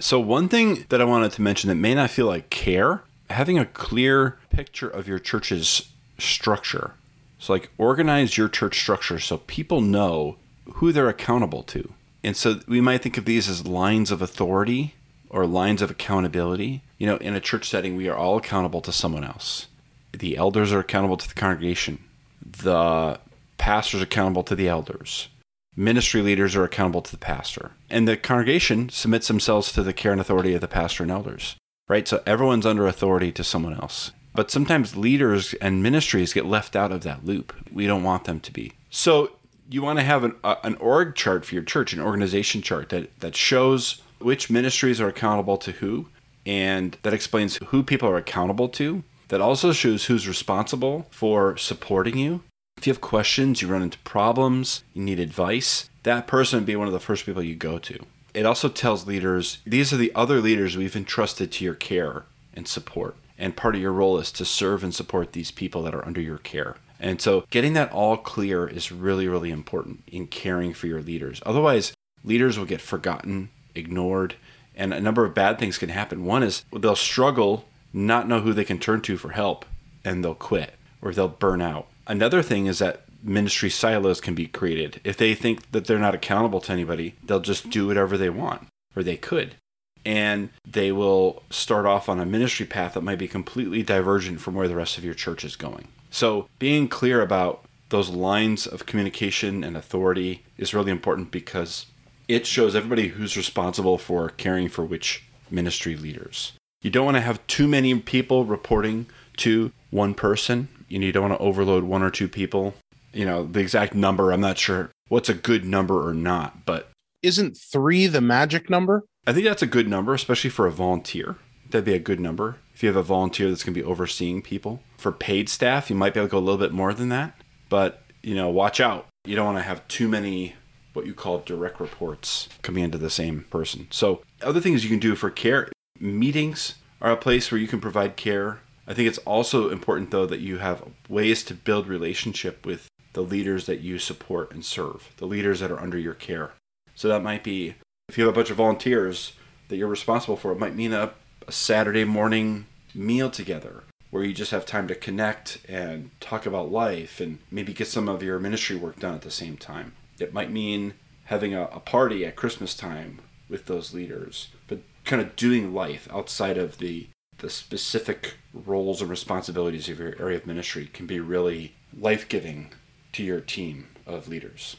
So, 0.00 0.18
one 0.18 0.48
thing 0.48 0.86
that 0.88 1.00
I 1.00 1.04
wanted 1.04 1.32
to 1.32 1.42
mention 1.42 1.68
that 1.68 1.74
may 1.74 1.94
not 1.94 2.10
feel 2.10 2.26
like 2.26 2.50
care, 2.50 3.02
having 3.30 3.58
a 3.58 3.66
clear 3.66 4.38
picture 4.50 4.88
of 4.88 5.06
your 5.06 5.18
church's 5.18 5.92
structure. 6.18 6.94
So, 7.38 7.52
like, 7.52 7.70
organize 7.76 8.38
your 8.38 8.48
church 8.48 8.80
structure 8.80 9.18
so 9.18 9.38
people 9.38 9.80
know 9.80 10.36
who 10.74 10.92
they're 10.92 11.08
accountable 11.08 11.62
to. 11.64 11.92
And 12.24 12.36
so, 12.36 12.60
we 12.66 12.80
might 12.80 13.02
think 13.02 13.18
of 13.18 13.26
these 13.26 13.48
as 13.48 13.66
lines 13.66 14.10
of 14.10 14.22
authority 14.22 14.94
or 15.28 15.46
lines 15.46 15.82
of 15.82 15.90
accountability. 15.90 16.82
You 16.98 17.06
know, 17.06 17.16
in 17.18 17.34
a 17.34 17.40
church 17.40 17.68
setting, 17.68 17.96
we 17.96 18.08
are 18.08 18.16
all 18.16 18.38
accountable 18.38 18.80
to 18.80 18.92
someone 18.92 19.24
else 19.24 19.66
the 20.12 20.36
elders 20.36 20.72
are 20.72 20.80
accountable 20.80 21.16
to 21.16 21.28
the 21.28 21.34
congregation. 21.34 21.98
The 22.44 23.18
pastors 23.58 24.02
accountable 24.02 24.42
to 24.44 24.54
the 24.54 24.68
elders. 24.68 25.28
Ministry 25.74 26.20
leaders 26.20 26.54
are 26.54 26.64
accountable 26.64 27.02
to 27.02 27.10
the 27.10 27.18
pastor. 27.18 27.70
And 27.88 28.06
the 28.06 28.16
congregation 28.16 28.88
submits 28.90 29.28
themselves 29.28 29.72
to 29.72 29.82
the 29.82 29.92
care 29.92 30.12
and 30.12 30.20
authority 30.20 30.54
of 30.54 30.60
the 30.60 30.68
pastor 30.68 31.02
and 31.02 31.12
elders. 31.12 31.56
Right? 31.88 32.06
So 32.06 32.22
everyone's 32.26 32.66
under 32.66 32.86
authority 32.86 33.32
to 33.32 33.44
someone 33.44 33.74
else. 33.74 34.12
But 34.34 34.50
sometimes 34.50 34.96
leaders 34.96 35.54
and 35.54 35.82
ministries 35.82 36.32
get 36.32 36.46
left 36.46 36.74
out 36.74 36.92
of 36.92 37.02
that 37.02 37.24
loop. 37.24 37.54
We 37.72 37.86
don't 37.86 38.02
want 38.02 38.24
them 38.24 38.40
to 38.40 38.52
be. 38.52 38.72
So 38.90 39.32
you 39.70 39.82
want 39.82 39.98
to 39.98 40.04
have 40.04 40.24
an, 40.24 40.34
uh, 40.44 40.56
an 40.62 40.76
org 40.76 41.14
chart 41.14 41.44
for 41.44 41.54
your 41.54 41.64
church, 41.64 41.92
an 41.92 42.00
organization 42.00 42.62
chart 42.62 42.90
that, 42.90 43.18
that 43.20 43.36
shows 43.36 44.02
which 44.18 44.50
ministries 44.50 45.00
are 45.00 45.08
accountable 45.08 45.56
to 45.58 45.72
who, 45.72 46.08
and 46.46 46.96
that 47.02 47.14
explains 47.14 47.56
who 47.68 47.82
people 47.82 48.08
are 48.08 48.16
accountable 48.16 48.68
to 48.68 49.02
that 49.32 49.40
also 49.40 49.72
shows 49.72 50.04
who's 50.04 50.28
responsible 50.28 51.06
for 51.10 51.56
supporting 51.56 52.18
you. 52.18 52.42
If 52.76 52.86
you 52.86 52.92
have 52.92 53.00
questions, 53.00 53.62
you 53.62 53.68
run 53.68 53.80
into 53.80 53.96
problems, 54.00 54.84
you 54.92 55.02
need 55.02 55.18
advice, 55.18 55.88
that 56.02 56.26
person 56.26 56.58
would 56.58 56.66
be 56.66 56.76
one 56.76 56.86
of 56.86 56.92
the 56.92 57.00
first 57.00 57.24
people 57.24 57.42
you 57.42 57.54
go 57.54 57.78
to. 57.78 57.98
It 58.34 58.44
also 58.44 58.68
tells 58.68 59.06
leaders 59.06 59.56
these 59.64 59.90
are 59.90 59.96
the 59.96 60.14
other 60.14 60.42
leaders 60.42 60.76
we've 60.76 60.94
entrusted 60.94 61.50
to 61.52 61.64
your 61.64 61.72
care 61.72 62.24
and 62.52 62.68
support. 62.68 63.16
And 63.38 63.56
part 63.56 63.74
of 63.74 63.80
your 63.80 63.92
role 63.92 64.18
is 64.18 64.30
to 64.32 64.44
serve 64.44 64.84
and 64.84 64.94
support 64.94 65.32
these 65.32 65.50
people 65.50 65.82
that 65.84 65.94
are 65.94 66.04
under 66.04 66.20
your 66.20 66.36
care. 66.36 66.76
And 67.00 67.18
so 67.18 67.46
getting 67.48 67.72
that 67.72 67.90
all 67.90 68.18
clear 68.18 68.66
is 68.66 68.92
really, 68.92 69.28
really 69.28 69.50
important 69.50 70.02
in 70.06 70.26
caring 70.26 70.74
for 70.74 70.88
your 70.88 71.00
leaders. 71.00 71.40
Otherwise, 71.46 71.94
leaders 72.22 72.58
will 72.58 72.66
get 72.66 72.82
forgotten, 72.82 73.48
ignored, 73.74 74.34
and 74.76 74.92
a 74.92 75.00
number 75.00 75.24
of 75.24 75.34
bad 75.34 75.58
things 75.58 75.78
can 75.78 75.88
happen. 75.88 76.26
One 76.26 76.42
is 76.42 76.66
they'll 76.70 76.96
struggle, 76.96 77.64
not 77.92 78.28
know 78.28 78.40
who 78.40 78.52
they 78.52 78.64
can 78.64 78.78
turn 78.78 79.00
to 79.02 79.16
for 79.16 79.30
help, 79.30 79.64
and 80.04 80.24
they'll 80.24 80.34
quit 80.34 80.74
or 81.00 81.12
they'll 81.12 81.28
burn 81.28 81.60
out. 81.60 81.88
Another 82.06 82.42
thing 82.42 82.66
is 82.66 82.78
that 82.78 83.02
ministry 83.22 83.70
silos 83.70 84.20
can 84.20 84.34
be 84.34 84.46
created. 84.46 85.00
If 85.04 85.16
they 85.16 85.34
think 85.34 85.70
that 85.72 85.86
they're 85.86 85.98
not 85.98 86.14
accountable 86.14 86.60
to 86.62 86.72
anybody, 86.72 87.14
they'll 87.24 87.40
just 87.40 87.70
do 87.70 87.86
whatever 87.86 88.16
they 88.16 88.30
want, 88.30 88.68
or 88.96 89.02
they 89.02 89.16
could. 89.16 89.56
And 90.04 90.50
they 90.66 90.90
will 90.90 91.42
start 91.50 91.86
off 91.86 92.08
on 92.08 92.18
a 92.18 92.26
ministry 92.26 92.66
path 92.66 92.94
that 92.94 93.02
might 93.02 93.18
be 93.18 93.28
completely 93.28 93.82
divergent 93.82 94.40
from 94.40 94.54
where 94.54 94.66
the 94.66 94.76
rest 94.76 94.98
of 94.98 95.04
your 95.04 95.14
church 95.14 95.44
is 95.44 95.54
going. 95.54 95.88
So, 96.10 96.48
being 96.58 96.88
clear 96.88 97.22
about 97.22 97.64
those 97.90 98.08
lines 98.08 98.66
of 98.66 98.86
communication 98.86 99.62
and 99.62 99.76
authority 99.76 100.42
is 100.58 100.74
really 100.74 100.90
important 100.90 101.30
because 101.30 101.86
it 102.26 102.46
shows 102.46 102.74
everybody 102.74 103.08
who's 103.08 103.36
responsible 103.36 103.96
for 103.96 104.30
caring 104.30 104.68
for 104.68 104.84
which 104.84 105.24
ministry 105.50 105.94
leaders. 105.94 106.52
You 106.82 106.90
don't 106.90 107.04
want 107.04 107.16
to 107.16 107.22
have 107.22 107.46
too 107.46 107.66
many 107.66 107.98
people 108.00 108.44
reporting 108.44 109.06
to 109.38 109.72
one 109.90 110.14
person. 110.14 110.68
You 110.88 111.10
don't 111.10 111.28
want 111.30 111.40
to 111.40 111.44
overload 111.44 111.84
one 111.84 112.02
or 112.02 112.10
two 112.10 112.28
people 112.28 112.74
you 113.12 113.24
know, 113.24 113.44
the 113.44 113.60
exact 113.60 113.94
number. 113.94 114.32
I'm 114.32 114.40
not 114.40 114.58
sure 114.58 114.90
what's 115.08 115.28
a 115.28 115.34
good 115.34 115.64
number 115.64 116.06
or 116.06 116.14
not, 116.14 116.64
but 116.64 116.90
isn't 117.22 117.56
three 117.56 118.06
the 118.06 118.20
magic 118.20 118.68
number? 118.68 119.04
I 119.26 119.32
think 119.32 119.44
that's 119.44 119.62
a 119.62 119.66
good 119.66 119.88
number, 119.88 120.14
especially 120.14 120.50
for 120.50 120.66
a 120.66 120.72
volunteer. 120.72 121.36
That'd 121.70 121.84
be 121.84 121.94
a 121.94 122.00
good 122.00 122.20
number. 122.20 122.56
If 122.74 122.82
you 122.82 122.88
have 122.88 122.96
a 122.96 123.02
volunteer 123.02 123.48
that's 123.48 123.62
going 123.62 123.74
to 123.74 123.80
be 123.80 123.86
overseeing 123.86 124.42
people. 124.42 124.82
For 124.96 125.12
paid 125.12 125.48
staff, 125.48 125.90
you 125.90 125.96
might 125.96 126.14
be 126.14 126.20
able 126.20 126.28
to 126.28 126.32
go 126.32 126.38
a 126.38 126.40
little 126.40 126.58
bit 126.58 126.72
more 126.72 126.92
than 126.92 127.08
that. 127.10 127.34
But, 127.68 128.02
you 128.22 128.34
know, 128.34 128.48
watch 128.48 128.80
out. 128.80 129.06
You 129.24 129.36
don't 129.36 129.46
want 129.46 129.58
to 129.58 129.62
have 129.62 129.86
too 129.88 130.08
many 130.08 130.56
what 130.92 131.06
you 131.06 131.14
call 131.14 131.38
direct 131.38 131.80
reports 131.80 132.48
coming 132.60 132.84
into 132.84 132.98
the 132.98 133.08
same 133.08 133.44
person. 133.50 133.86
So, 133.90 134.22
other 134.42 134.60
things 134.60 134.84
you 134.84 134.90
can 134.90 134.98
do 134.98 135.14
for 135.14 135.30
care 135.30 135.71
meetings 135.98 136.74
are 137.00 137.12
a 137.12 137.16
place 137.16 137.50
where 137.50 137.60
you 137.60 137.68
can 137.68 137.80
provide 137.80 138.16
care. 138.16 138.60
I 138.86 138.94
think 138.94 139.08
it's 139.08 139.18
also 139.18 139.70
important, 139.70 140.10
though, 140.10 140.26
that 140.26 140.40
you 140.40 140.58
have 140.58 140.82
ways 141.08 141.44
to 141.44 141.54
build 141.54 141.86
relationship 141.86 142.66
with 142.66 142.88
the 143.12 143.22
leaders 143.22 143.66
that 143.66 143.80
you 143.80 143.98
support 143.98 144.52
and 144.52 144.64
serve, 144.64 145.12
the 145.18 145.26
leaders 145.26 145.60
that 145.60 145.70
are 145.70 145.80
under 145.80 145.98
your 145.98 146.14
care. 146.14 146.52
So 146.94 147.08
that 147.08 147.22
might 147.22 147.44
be 147.44 147.74
if 148.08 148.18
you 148.18 148.24
have 148.24 148.34
a 148.34 148.36
bunch 148.36 148.50
of 148.50 148.56
volunteers 148.56 149.32
that 149.68 149.76
you're 149.76 149.88
responsible 149.88 150.36
for, 150.36 150.52
it 150.52 150.58
might 150.58 150.74
mean 150.74 150.92
a, 150.92 151.12
a 151.46 151.52
Saturday 151.52 152.04
morning 152.04 152.66
meal 152.94 153.30
together 153.30 153.84
where 154.10 154.24
you 154.24 154.34
just 154.34 154.50
have 154.50 154.66
time 154.66 154.86
to 154.88 154.94
connect 154.94 155.58
and 155.68 156.10
talk 156.20 156.44
about 156.44 156.70
life 156.70 157.20
and 157.20 157.38
maybe 157.50 157.72
get 157.72 157.86
some 157.86 158.08
of 158.08 158.22
your 158.22 158.38
ministry 158.38 158.76
work 158.76 158.98
done 158.98 159.14
at 159.14 159.22
the 159.22 159.30
same 159.30 159.56
time. 159.56 159.94
It 160.18 160.34
might 160.34 160.50
mean 160.50 160.94
having 161.24 161.54
a, 161.54 161.62
a 161.64 161.80
party 161.80 162.26
at 162.26 162.36
Christmas 162.36 162.76
time 162.76 163.20
with 163.48 163.64
those 163.64 163.94
leaders, 163.94 164.48
but 164.68 164.80
kind 165.04 165.22
of 165.22 165.36
doing 165.36 165.74
life 165.74 166.08
outside 166.12 166.58
of 166.58 166.78
the 166.78 167.08
the 167.38 167.50
specific 167.50 168.36
roles 168.54 169.00
and 169.00 169.10
responsibilities 169.10 169.88
of 169.88 169.98
your 169.98 170.14
area 170.20 170.36
of 170.36 170.46
ministry 170.46 170.88
can 170.92 171.06
be 171.06 171.18
really 171.18 171.74
life 171.98 172.28
giving 172.28 172.70
to 173.12 173.24
your 173.24 173.40
team 173.40 173.88
of 174.06 174.28
leaders. 174.28 174.76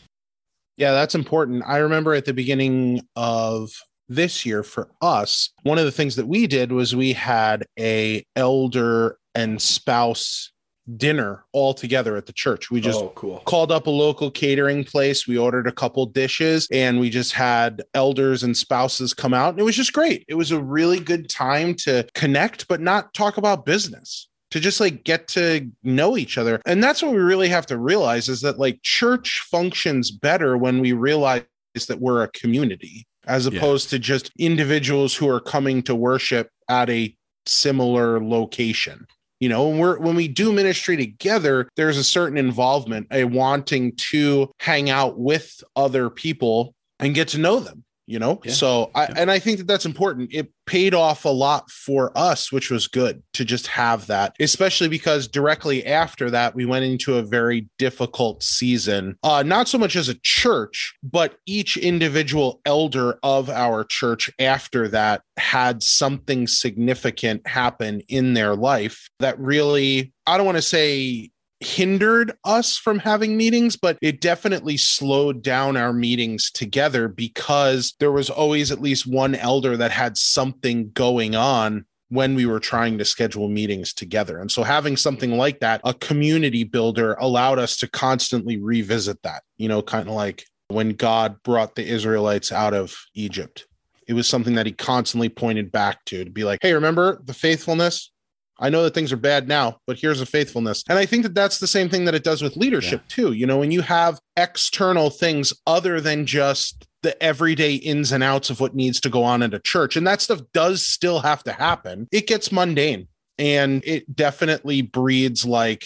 Yeah, 0.78 0.94
that's 0.94 1.14
important. 1.14 1.64
I 1.68 1.78
remember 1.78 2.14
at 2.14 2.24
the 2.24 2.34
beginning 2.34 3.02
of 3.18 3.70
this 4.08 4.46
year 4.46 4.64
for 4.64 4.90
us, 5.02 5.50
one 5.64 5.78
of 5.78 5.84
the 5.84 5.92
things 5.92 6.16
that 6.16 6.28
we 6.28 6.48
did 6.48 6.72
was 6.72 6.96
we 6.96 7.12
had 7.12 7.66
a 7.78 8.24
elder 8.36 9.18
and 9.36 9.62
spouse 9.62 10.53
dinner 10.98 11.46
all 11.54 11.74
together 11.74 12.18
at 12.18 12.26
the 12.26 12.34
church. 12.34 12.70
We 12.70 12.82
just 12.82 13.00
oh, 13.00 13.12
cool. 13.16 13.40
called 13.46 13.72
up 13.72 13.88
a 13.88 13.92
local 13.92 14.30
catering 14.30 14.84
place. 14.84 15.28
We 15.28 15.38
ordered 15.38 15.68
a 15.68 15.72
couple 15.72 16.06
dishes 16.06 16.68
and 16.72 17.00
we 17.00 17.10
just 17.10 17.34
had 17.34 17.84
elders 17.94 18.44
and 18.44 18.56
spouses 18.56 19.14
come 19.14 19.34
out. 19.34 19.52
And 19.52 19.60
it 19.60 19.64
was 19.64 19.76
just 19.76 19.94
great. 19.94 20.26
It 20.28 20.36
was 20.36 20.52
a 20.52 20.62
really 20.62 21.00
good 21.00 21.30
time 21.30 21.76
to 21.76 22.06
connect, 22.14 22.68
but 22.68 22.82
not 22.82 23.14
talk 23.14 23.38
about 23.38 23.66
business 23.66 24.28
to 24.52 24.60
just 24.60 24.80
like 24.80 25.04
get 25.04 25.28
to 25.30 25.70
know 25.84 26.18
each 26.18 26.38
other. 26.38 26.62
And 26.66 26.84
that's 26.84 27.02
what 27.02 27.14
we 27.14 27.20
really 27.20 27.50
have 27.50 27.66
to 27.68 27.78
realize 27.78 28.30
is 28.30 28.42
that 28.42 28.60
like 28.60 28.82
church 28.84 29.44
functions 29.50 30.12
better 30.12 30.58
when 30.58 30.80
we 30.80 30.94
realize 30.94 31.44
that 31.88 32.00
we're 32.00 32.24
a 32.24 32.28
community 32.30 33.08
as 33.26 33.46
opposed 33.46 33.88
yeah. 33.88 33.98
to 33.98 34.00
just 34.00 34.32
individuals 34.38 35.16
who 35.16 35.30
are 35.30 35.40
coming 35.40 35.82
to 35.84 35.96
worship 35.96 36.50
at 36.70 36.90
a 36.90 37.16
similar 37.46 38.24
location 38.24 39.08
you 39.40 39.50
know 39.50 39.68
when 39.68 39.80
we're 39.80 40.00
when 40.00 40.16
we 40.16 40.28
do 40.28 40.52
ministry 40.52 40.98
together 40.98 41.70
there's 41.76 41.98
a 41.98 42.04
certain 42.04 42.38
involvement 42.38 43.08
a 43.12 43.24
wanting 43.24 43.96
to 43.96 44.52
hang 44.60 44.90
out 44.90 45.18
with 45.18 45.64
other 45.76 46.10
people 46.10 46.74
and 47.00 47.16
get 47.16 47.30
to 47.30 47.38
know 47.38 47.60
them 47.60 47.84
you 48.14 48.20
know 48.20 48.40
yeah. 48.44 48.52
so 48.52 48.92
i 48.94 49.04
yeah. 49.04 49.14
and 49.18 49.32
i 49.32 49.40
think 49.40 49.58
that 49.58 49.66
that's 49.66 49.88
important 49.88 50.32
it 50.32 50.48
paid 50.68 50.94
off 50.94 51.26
a 51.26 51.30
lot 51.30 51.70
for 51.72 52.16
us 52.16 52.52
which 52.52 52.70
was 52.70 52.88
good 52.88 53.24
to 53.34 53.44
just 53.44 53.66
have 53.66 54.06
that 54.06 54.36
especially 54.40 54.88
because 54.88 55.28
directly 55.28 55.84
after 55.84 56.30
that 56.30 56.54
we 56.54 56.64
went 56.64 56.86
into 56.86 57.18
a 57.18 57.24
very 57.24 57.68
difficult 57.80 58.44
season 58.44 59.18
uh 59.24 59.42
not 59.42 59.68
so 59.68 59.80
much 59.80 59.96
as 59.96 60.10
a 60.10 60.14
church 60.22 60.94
but 61.02 61.38
each 61.48 61.76
individual 61.76 62.62
elder 62.68 63.18
of 63.24 63.50
our 63.50 63.84
church 63.84 64.30
after 64.38 64.88
that 64.88 65.24
had 65.38 65.82
something 65.82 66.46
significant 66.46 67.46
happen 67.48 68.00
in 68.10 68.36
their 68.36 68.56
life 68.56 69.10
that 69.20 69.38
really 69.40 70.14
i 70.28 70.38
don't 70.38 70.46
want 70.46 70.56
to 70.58 70.62
say 70.62 71.32
hindered 71.64 72.34
us 72.44 72.78
from 72.78 73.00
having 73.00 73.38
meetings, 73.38 73.76
but 73.76 73.98
it 74.02 74.22
definitely 74.22 74.78
slowed 74.78 75.42
down 75.42 75.78
our 75.78 75.94
meetings 75.94 76.52
together 76.52 77.08
because 77.08 77.94
there 78.00 78.12
was 78.12 78.30
always 78.30 78.72
at 78.72 78.82
least 78.82 79.08
one 79.08 79.36
elder 79.36 79.78
that 79.78 79.92
had 79.92 80.18
something 80.18 80.92
going 80.92 81.36
on 81.36 81.86
when 82.10 82.36
we 82.36 82.46
were 82.46 82.60
trying 82.60 82.98
to 83.00 83.06
schedule 83.06 83.50
meetings 83.50 83.92
together. 83.92 84.40
And 84.40 84.52
so 84.52 84.62
having 84.62 84.96
something 84.96 85.36
like 85.36 85.62
that, 85.62 85.82
a 85.84 85.96
community 85.96 86.64
builder 86.64 87.16
allowed 87.16 87.58
us 87.58 87.78
to 87.78 87.88
constantly 87.88 88.58
revisit 88.58 89.22
that, 89.24 89.42
you 89.58 89.68
know, 89.68 89.82
kind 89.82 90.08
of 90.08 90.14
like 90.14 90.46
when 90.68 90.92
God 90.92 91.42
brought 91.42 91.76
the 91.76 91.86
Israelites 91.86 92.52
out 92.52 92.76
of 92.76 92.96
Egypt. 93.16 93.66
It 94.08 94.14
was 94.14 94.28
something 94.28 94.56
that 94.56 94.66
he 94.66 94.74
constantly 94.74 95.30
pointed 95.30 95.72
back 95.72 96.06
to 96.06 96.24
to 96.24 96.30
be 96.30 96.44
like, 96.44 96.60
hey, 96.62 96.74
remember 96.74 97.20
the 97.24 97.34
faithfulness? 97.34 98.12
I 98.60 98.70
know 98.70 98.84
that 98.84 98.94
things 98.94 99.12
are 99.12 99.18
bad 99.18 99.48
now, 99.48 99.78
but 99.88 100.00
here's 100.00 100.22
a 100.22 100.26
faithfulness. 100.26 100.84
And 100.88 101.00
I 101.00 101.06
think 101.06 101.24
that 101.24 101.34
that's 101.34 101.60
the 101.60 101.68
same 101.68 101.90
thing 101.90 102.06
that 102.06 102.16
it 102.16 102.24
does 102.24 102.42
with 102.42 102.56
leadership 102.56 103.02
yeah. 103.02 103.16
too. 103.16 103.34
You 103.34 103.48
know, 103.48 103.58
when 103.58 103.72
you 103.72 103.82
have 103.82 104.20
external 104.38 105.10
things 105.10 105.54
other 105.66 106.00
than 106.00 106.26
just 106.26 106.88
the 107.02 107.22
everyday 107.22 107.76
ins 107.76 108.12
and 108.12 108.24
outs 108.24 108.50
of 108.50 108.60
what 108.60 108.76
needs 108.76 109.02
to 109.02 109.10
go 109.10 109.24
on 109.24 109.44
at 109.44 109.54
a 109.54 109.60
church, 109.60 109.96
and 109.98 110.06
that 110.08 110.22
stuff 110.22 110.42
does 110.54 110.86
still 110.86 111.20
have 111.20 111.44
to 111.44 111.52
happen, 111.52 112.08
it 112.12 112.28
gets 112.28 112.52
mundane 112.52 113.08
and 113.38 113.84
it 113.86 114.16
definitely 114.16 114.82
breeds 114.82 115.46
like 115.46 115.86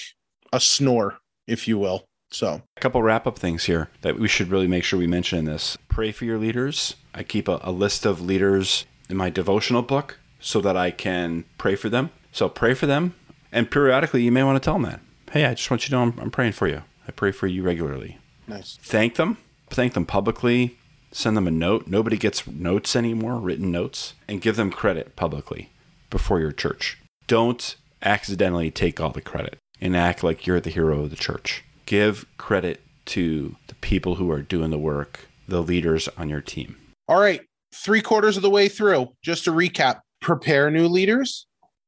a 0.51 0.59
snore, 0.59 1.17
if 1.47 1.67
you 1.67 1.77
will. 1.77 2.05
So, 2.29 2.61
a 2.75 2.79
couple 2.81 3.01
wrap 3.01 3.25
up 3.25 3.39
things 3.39 3.63
here 3.63 3.89
that 4.01 4.19
we 4.19 4.27
should 4.27 4.49
really 4.49 4.67
make 4.67 4.83
sure 4.83 4.99
we 4.99 5.07
mention 5.07 5.39
in 5.39 5.45
this. 5.45 5.77
Pray 5.87 6.11
for 6.11 6.25
your 6.25 6.37
leaders. 6.37 6.95
I 7.13 7.23
keep 7.23 7.47
a, 7.47 7.59
a 7.63 7.71
list 7.71 8.05
of 8.05 8.19
leaders 8.19 8.85
in 9.09 9.15
my 9.15 9.29
devotional 9.29 9.81
book 9.81 10.19
so 10.41 10.59
that 10.59 10.75
I 10.75 10.91
can 10.91 11.45
pray 11.57 11.75
for 11.75 11.87
them 11.87 12.11
so 12.37 12.47
pray 12.47 12.75
for 12.75 12.85
them, 12.85 13.15
and 13.51 13.71
periodically 13.71 14.21
you 14.21 14.31
may 14.31 14.43
want 14.43 14.61
to 14.61 14.63
tell 14.63 14.75
them 14.75 14.83
that. 14.83 14.99
Hey, 15.31 15.45
I 15.45 15.55
just 15.55 15.71
want 15.71 15.83
you 15.83 15.89
to 15.89 15.95
know 15.95 16.03
I'm, 16.03 16.19
I'm 16.19 16.31
praying 16.31 16.51
for 16.51 16.67
you. 16.67 16.83
I 17.07 17.11
pray 17.11 17.31
for 17.31 17.47
you 17.47 17.63
regularly. 17.63 18.19
Nice. 18.47 18.77
Thank 18.79 19.15
them. 19.15 19.37
Thank 19.71 19.93
them 19.93 20.05
publicly. 20.05 20.77
Send 21.11 21.35
them 21.35 21.47
a 21.47 21.51
note. 21.51 21.87
Nobody 21.87 22.15
gets 22.15 22.45
notes 22.45 22.95
anymore, 22.95 23.37
written 23.37 23.71
notes, 23.71 24.13
and 24.27 24.39
give 24.39 24.55
them 24.55 24.71
credit 24.71 25.15
publicly 25.15 25.71
before 26.11 26.39
your 26.39 26.51
church. 26.51 26.99
Don't 27.25 27.75
accidentally 28.03 28.69
take 28.69 29.01
all 29.01 29.09
the 29.09 29.19
credit 29.19 29.57
and 29.81 29.97
act 29.97 30.23
like 30.23 30.45
you're 30.45 30.59
the 30.59 30.69
hero 30.69 31.01
of 31.01 31.09
the 31.09 31.15
church. 31.15 31.63
Give 31.87 32.25
credit 32.37 32.81
to 33.07 33.55
the 33.65 33.75
people 33.75 34.15
who 34.15 34.29
are 34.29 34.43
doing 34.43 34.69
the 34.69 34.77
work, 34.77 35.27
the 35.47 35.63
leaders 35.63 36.07
on 36.17 36.29
your 36.29 36.41
team. 36.41 36.77
All 37.07 37.19
right, 37.19 37.41
three 37.73 38.01
quarters 38.01 38.37
of 38.37 38.43
the 38.43 38.49
way 38.49 38.69
through. 38.69 39.07
Just 39.23 39.45
to 39.45 39.51
recap 39.51 40.01
prepare 40.21 40.69
new 40.69 40.87
leaders, 40.87 41.47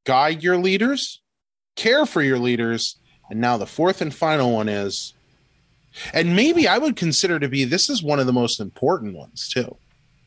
guide 0.10 0.42
your 0.42 0.58
leaders, 0.58 1.22
care 1.75 2.04
for 2.04 2.24
your 2.24 2.39
leaders, 2.39 2.98
and 3.30 3.39
now 3.39 3.58
the 3.58 3.68
fourth 3.68 4.01
and 4.01 4.12
final 4.12 4.51
one 4.51 4.68
is, 4.68 5.13
and 6.13 6.36
maybe 6.36 6.68
I 6.68 6.80
would 6.80 6.96
consider 6.96 7.39
to 7.39 7.48
be 7.48 7.63
this 7.63 7.92
is 7.92 8.01
one 8.01 8.20
of 8.20 8.25
the 8.25 8.34
most 8.34 8.60
important 8.60 9.16
ones 9.16 9.48
too. 9.48 9.78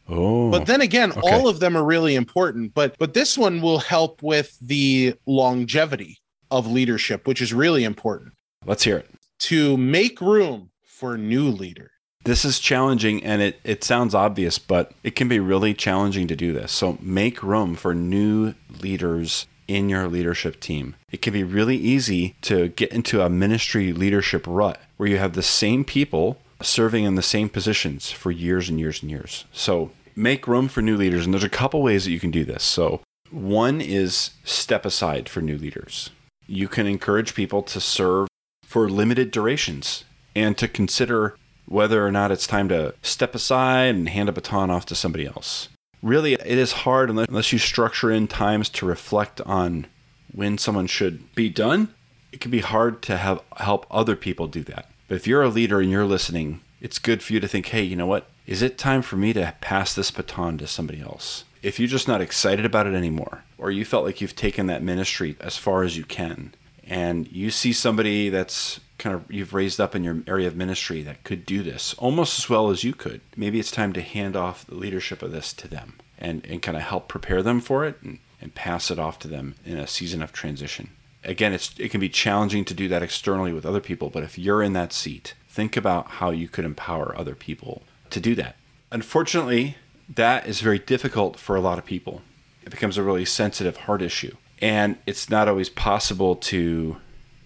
Oh. 0.09 0.53
But 0.53 0.67
then 0.67 0.83
again, 0.83 1.11
okay. 1.11 1.21
all 1.33 1.49
of 1.49 1.59
them 1.59 1.77
are 1.77 1.83
really 1.83 2.15
important, 2.15 2.75
but 2.75 2.97
but 3.01 3.13
this 3.13 3.37
one 3.37 3.61
will 3.61 3.81
help 3.81 4.23
with 4.23 4.57
the 4.61 5.17
longevity 5.27 6.21
of 6.53 6.71
leadership, 6.71 7.27
which 7.27 7.43
is 7.43 7.53
really 7.53 7.83
important. 7.83 8.35
Let's 8.65 8.85
hear 8.85 8.99
it. 8.99 9.11
to 9.51 9.77
make 9.77 10.21
room 10.21 10.71
for 10.85 11.19
new 11.19 11.49
leaders. 11.49 11.91
This 12.25 12.45
is 12.45 12.61
challenging 12.61 13.25
and 13.25 13.43
it, 13.43 13.59
it 13.65 13.83
sounds 13.83 14.15
obvious, 14.15 14.61
but 14.61 14.93
it 15.03 15.17
can 15.17 15.27
be 15.27 15.41
really 15.41 15.75
challenging 15.75 16.29
to 16.29 16.37
do 16.37 16.53
this. 16.53 16.71
So 16.71 16.99
make 17.01 17.43
room 17.43 17.75
for 17.75 17.97
new 17.97 18.55
leaders 18.81 19.49
in 19.69 19.89
your 19.89 20.09
leadership 20.09 20.61
team. 20.61 20.95
It 21.11 21.23
can 21.23 21.33
be 21.33 21.45
really 21.45 21.77
easy 21.77 22.35
to 22.43 22.69
get 22.69 22.93
into 22.93 23.23
a 23.23 23.29
ministry 23.29 23.93
leadership 23.93 24.45
rut 24.47 24.81
where 24.97 25.09
you 25.09 25.19
have 25.19 25.35
the 25.35 25.43
same 25.43 25.85
people 25.85 26.39
serving 26.61 27.05
in 27.05 27.15
the 27.15 27.23
same 27.23 27.49
positions 27.49 28.11
for 28.11 28.31
years 28.31 28.69
and 28.69 28.79
years 28.79 29.03
and 29.03 29.11
years. 29.11 29.45
So 29.53 29.91
make 30.15 30.47
room 30.47 30.69
for 30.69 30.83
new 30.83 30.97
leaders. 30.97 31.25
And 31.25 31.35
there's 31.35 31.45
a 31.45 31.49
couple 31.49 31.83
ways 31.83 32.05
that 32.05 32.13
you 32.13 32.21
can 32.21 32.31
do 32.31 32.45
this. 32.45 32.63
So 32.63 33.01
one 33.31 33.81
is 33.81 34.31
step 34.45 34.85
aside 34.85 35.29
for 35.29 35.41
new 35.41 35.57
leaders. 35.57 36.11
You 36.47 36.69
can 36.69 36.87
encourage 36.87 37.35
people 37.35 37.63
to 37.63 37.81
serve 37.81 38.29
for 38.65 38.89
limited 38.89 39.31
durations 39.31 40.05
and 40.35 40.57
to 40.59 40.69
consider 40.69 41.37
whether 41.67 42.07
or 42.07 42.11
not 42.11 42.31
it's 42.31 42.47
time 42.47 42.69
to 42.69 42.95
step 43.03 43.35
aside 43.35 43.95
and 43.95 44.09
hand 44.09 44.29
a 44.29 44.33
baton 44.33 44.71
off 44.71 44.87
to 44.87 44.95
somebody 44.95 45.27
else. 45.27 45.69
Really, 46.03 46.35
it 46.35 46.47
is 46.47 46.73
hard 46.73 47.11
unless 47.11 47.29
unless 47.29 47.53
you 47.53 47.59
structure 47.59 48.11
in 48.11 48.27
times 48.27 48.69
to 48.71 48.87
reflect 48.87 49.41
on 49.43 49.87
when 50.33 50.59
someone 50.59 50.89
should 50.89 51.33
be 51.35 51.49
done. 51.49 51.95
It 52.33 52.41
can 52.41 52.51
be 52.51 52.61
hard 52.61 53.03
to 53.03 53.17
have 53.17 53.41
help 53.59 53.87
other 53.91 54.17
people 54.17 54.47
do 54.49 54.65
that. 54.65 54.91
But 55.07 55.17
if 55.17 55.27
you're 55.27 55.43
a 55.43 55.49
leader 55.49 55.81
and 55.81 55.91
you're 55.91 56.05
listening, 56.05 56.61
it's 56.81 56.99
good 56.99 57.23
for 57.23 57.35
you 57.35 57.41
to 57.41 57.49
think, 57.49 57.67
hey, 57.67 57.83
you 57.83 57.95
know 57.95 58.07
what? 58.07 58.27
Is 58.47 58.63
it 58.63 58.79
time 58.79 59.03
for 59.03 59.17
me 59.17 59.33
to 59.35 59.55
pass 59.61 59.95
this 59.95 60.11
baton 60.11 60.59
to 60.59 60.67
somebody 60.67 61.01
else? 61.01 61.45
If 61.63 61.79
you're 61.79 61.89
just 61.89 62.09
not 62.09 62.21
excited 62.21 62.65
about 62.65 62.89
it 62.89 62.95
anymore, 62.95 63.45
or 63.57 63.71
you 63.71 63.85
felt 63.85 64.05
like 64.05 64.21
you've 64.21 64.35
taken 64.35 64.67
that 64.67 64.83
ministry 64.83 65.37
as 65.41 65.57
far 65.57 65.85
as 65.85 65.97
you 65.97 66.05
can, 66.05 66.55
and 66.85 67.31
you 67.31 67.51
see 67.51 67.73
somebody 67.73 68.31
that's 68.31 68.81
kind 68.99 69.15
of 69.15 69.31
you've 69.31 69.55
raised 69.55 69.81
up 69.81 69.95
in 69.95 70.05
your 70.05 70.23
area 70.27 70.47
of 70.47 70.57
ministry 70.57 71.03
that 71.03 71.25
could 71.25 71.45
do 71.45 71.63
this 71.63 71.95
almost 71.95 72.39
as 72.39 72.49
well 72.49 72.71
as 72.71 72.85
you 72.85 72.93
could, 72.93 73.21
maybe 73.37 73.59
it's 73.59 73.71
time 73.71 73.93
to 73.93 74.03
hand 74.03 74.37
off 74.37 74.67
the 74.67 74.75
leadership 74.75 75.23
of 75.23 75.33
this 75.33 75.53
to 75.55 75.69
them 75.69 75.95
and, 76.19 76.45
and 76.47 76.63
kind 76.63 76.77
of 76.77 76.83
help 76.83 77.09
prepare 77.09 77.43
them 77.43 77.61
for 77.61 77.85
it 77.85 78.01
and, 78.03 78.19
and 78.41 78.55
pass 78.55 78.91
it 78.91 78.99
off 78.99 79.19
to 79.19 79.29
them 79.29 79.55
in 79.65 79.79
a 79.79 79.87
season 79.87 80.23
of 80.23 80.33
transition. 80.33 80.91
Again, 81.25 81.53
it's 81.53 81.75
it 81.79 81.91
can 81.91 82.01
be 82.01 82.09
challenging 82.09 82.65
to 82.65 82.75
do 82.75 82.89
that 82.89 83.03
externally 83.03 83.53
with 83.53 83.67
other 83.67 83.81
people, 83.81 84.11
but 84.11 84.25
if 84.25 84.39
you're 84.39 84.63
in 84.63 84.73
that 84.73 84.93
seat, 84.93 85.35
think 85.49 85.77
about 85.77 86.09
how 86.13 86.31
you 86.31 86.49
could 86.49 86.65
empower 86.65 87.17
other 87.17 87.35
people 87.35 87.83
to 88.11 88.21
do 88.21 88.35
that. 88.35 88.57
Unfortunately, 88.91 89.77
that 90.09 90.47
is 90.47 90.61
very 90.61 90.79
difficult 90.79 91.39
for 91.39 91.57
a 91.57 91.61
lot 91.61 91.79
of 91.79 91.85
people. 91.85 92.23
It 92.65 92.71
becomes 92.71 92.99
a 92.99 93.03
really 93.03 93.25
sensitive 93.25 93.77
heart 93.77 94.03
issue. 94.03 94.37
And 94.61 94.97
it's 95.07 95.29
not 95.29 95.49
always 95.49 95.69
possible 95.69 96.37
to 96.37 96.97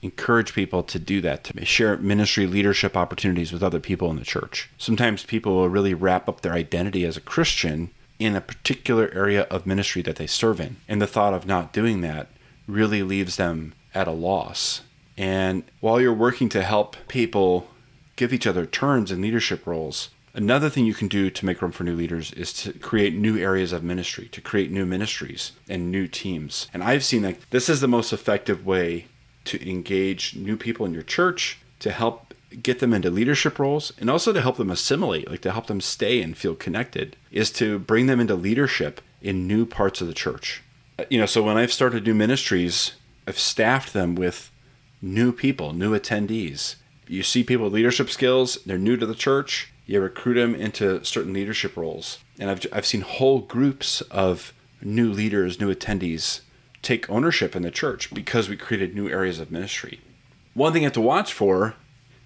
encourage 0.06 0.54
people 0.54 0.82
to 0.82 0.98
do 0.98 1.20
that, 1.20 1.44
to 1.44 1.64
share 1.64 1.96
ministry 1.98 2.46
leadership 2.46 2.96
opportunities 2.96 3.52
with 3.52 3.62
other 3.62 3.80
people 3.80 4.10
in 4.10 4.16
the 4.16 4.24
church. 4.24 4.70
Sometimes 4.78 5.24
people 5.24 5.54
will 5.54 5.68
really 5.68 5.94
wrap 5.94 6.28
up 6.28 6.40
their 6.40 6.52
identity 6.52 7.04
as 7.04 7.16
a 7.16 7.20
Christian 7.20 7.90
in 8.18 8.34
a 8.34 8.40
particular 8.40 9.10
area 9.12 9.42
of 9.44 9.66
ministry 9.66 10.02
that 10.02 10.16
they 10.16 10.26
serve 10.26 10.60
in. 10.60 10.76
And 10.88 11.02
the 11.02 11.06
thought 11.06 11.34
of 11.34 11.46
not 11.46 11.72
doing 11.72 12.00
that 12.00 12.28
really 12.66 13.02
leaves 13.02 13.36
them 13.36 13.74
at 13.94 14.08
a 14.08 14.12
loss. 14.12 14.82
And 15.16 15.64
while 15.80 16.00
you're 16.00 16.14
working 16.14 16.48
to 16.50 16.62
help 16.62 16.96
people 17.08 17.68
give 18.16 18.32
each 18.32 18.46
other 18.46 18.66
turns 18.66 19.12
in 19.12 19.20
leadership 19.20 19.66
roles, 19.66 20.10
Another 20.36 20.68
thing 20.68 20.84
you 20.84 20.92
can 20.92 21.08
do 21.08 21.30
to 21.30 21.46
make 21.46 21.62
room 21.62 21.72
for 21.72 21.82
new 21.82 21.96
leaders 21.96 22.30
is 22.32 22.52
to 22.64 22.74
create 22.74 23.14
new 23.14 23.38
areas 23.38 23.72
of 23.72 23.82
ministry, 23.82 24.28
to 24.32 24.42
create 24.42 24.70
new 24.70 24.84
ministries 24.84 25.52
and 25.66 25.90
new 25.90 26.06
teams. 26.06 26.68
And 26.74 26.84
I've 26.84 27.06
seen 27.06 27.22
that 27.22 27.38
this 27.48 27.70
is 27.70 27.80
the 27.80 27.88
most 27.88 28.12
effective 28.12 28.66
way 28.66 29.06
to 29.46 29.70
engage 29.70 30.34
new 30.36 30.56
people 30.56 30.86
in 30.86 30.94
your 30.94 31.02
church, 31.02 31.58
to 31.80 31.90
help 31.90 32.34
get 32.62 32.78
them 32.78 32.94
into 32.94 33.10
leadership 33.10 33.58
roles, 33.58 33.92
and 33.98 34.08
also 34.08 34.32
to 34.32 34.40
help 34.40 34.56
them 34.56 34.70
assimilate, 34.70 35.30
like 35.30 35.40
to 35.42 35.52
help 35.52 35.66
them 35.66 35.80
stay 35.80 36.22
and 36.22 36.36
feel 36.36 36.54
connected, 36.54 37.16
is 37.30 37.50
to 37.50 37.78
bring 37.78 38.06
them 38.06 38.20
into 38.20 38.34
leadership 38.34 39.00
in 39.20 39.46
new 39.46 39.66
parts 39.66 40.00
of 40.00 40.06
the 40.06 40.14
church. 40.14 40.62
Uh, 40.98 41.04
you 41.10 41.18
know, 41.18 41.26
so 41.26 41.42
when 41.42 41.56
I've 41.56 41.72
started 41.72 42.04
new 42.04 42.14
ministries, 42.14 42.92
I've 43.26 43.38
staffed 43.38 43.92
them 43.92 44.14
with 44.14 44.50
new 45.02 45.32
people, 45.32 45.72
new 45.72 45.98
attendees. 45.98 46.76
You 47.08 47.22
see 47.22 47.42
people 47.44 47.64
with 47.64 47.74
leadership 47.74 48.10
skills, 48.10 48.58
they're 48.64 48.78
new 48.78 48.96
to 48.96 49.06
the 49.06 49.14
church, 49.14 49.72
you 49.86 50.00
recruit 50.00 50.34
them 50.34 50.54
into 50.54 51.04
certain 51.04 51.32
leadership 51.32 51.76
roles. 51.76 52.18
And 52.38 52.50
I've, 52.50 52.66
I've 52.72 52.86
seen 52.86 53.02
whole 53.02 53.40
groups 53.40 54.00
of 54.02 54.52
new 54.82 55.12
leaders, 55.12 55.60
new 55.60 55.72
attendees 55.72 56.40
take 56.86 57.10
ownership 57.10 57.56
in 57.56 57.62
the 57.62 57.70
church 57.70 58.14
because 58.14 58.48
we 58.48 58.56
created 58.56 58.94
new 58.94 59.08
areas 59.08 59.40
of 59.40 59.50
ministry. 59.50 60.00
One 60.54 60.72
thing 60.72 60.82
you 60.82 60.86
have 60.86 60.92
to 60.94 61.00
watch 61.00 61.32
for 61.32 61.74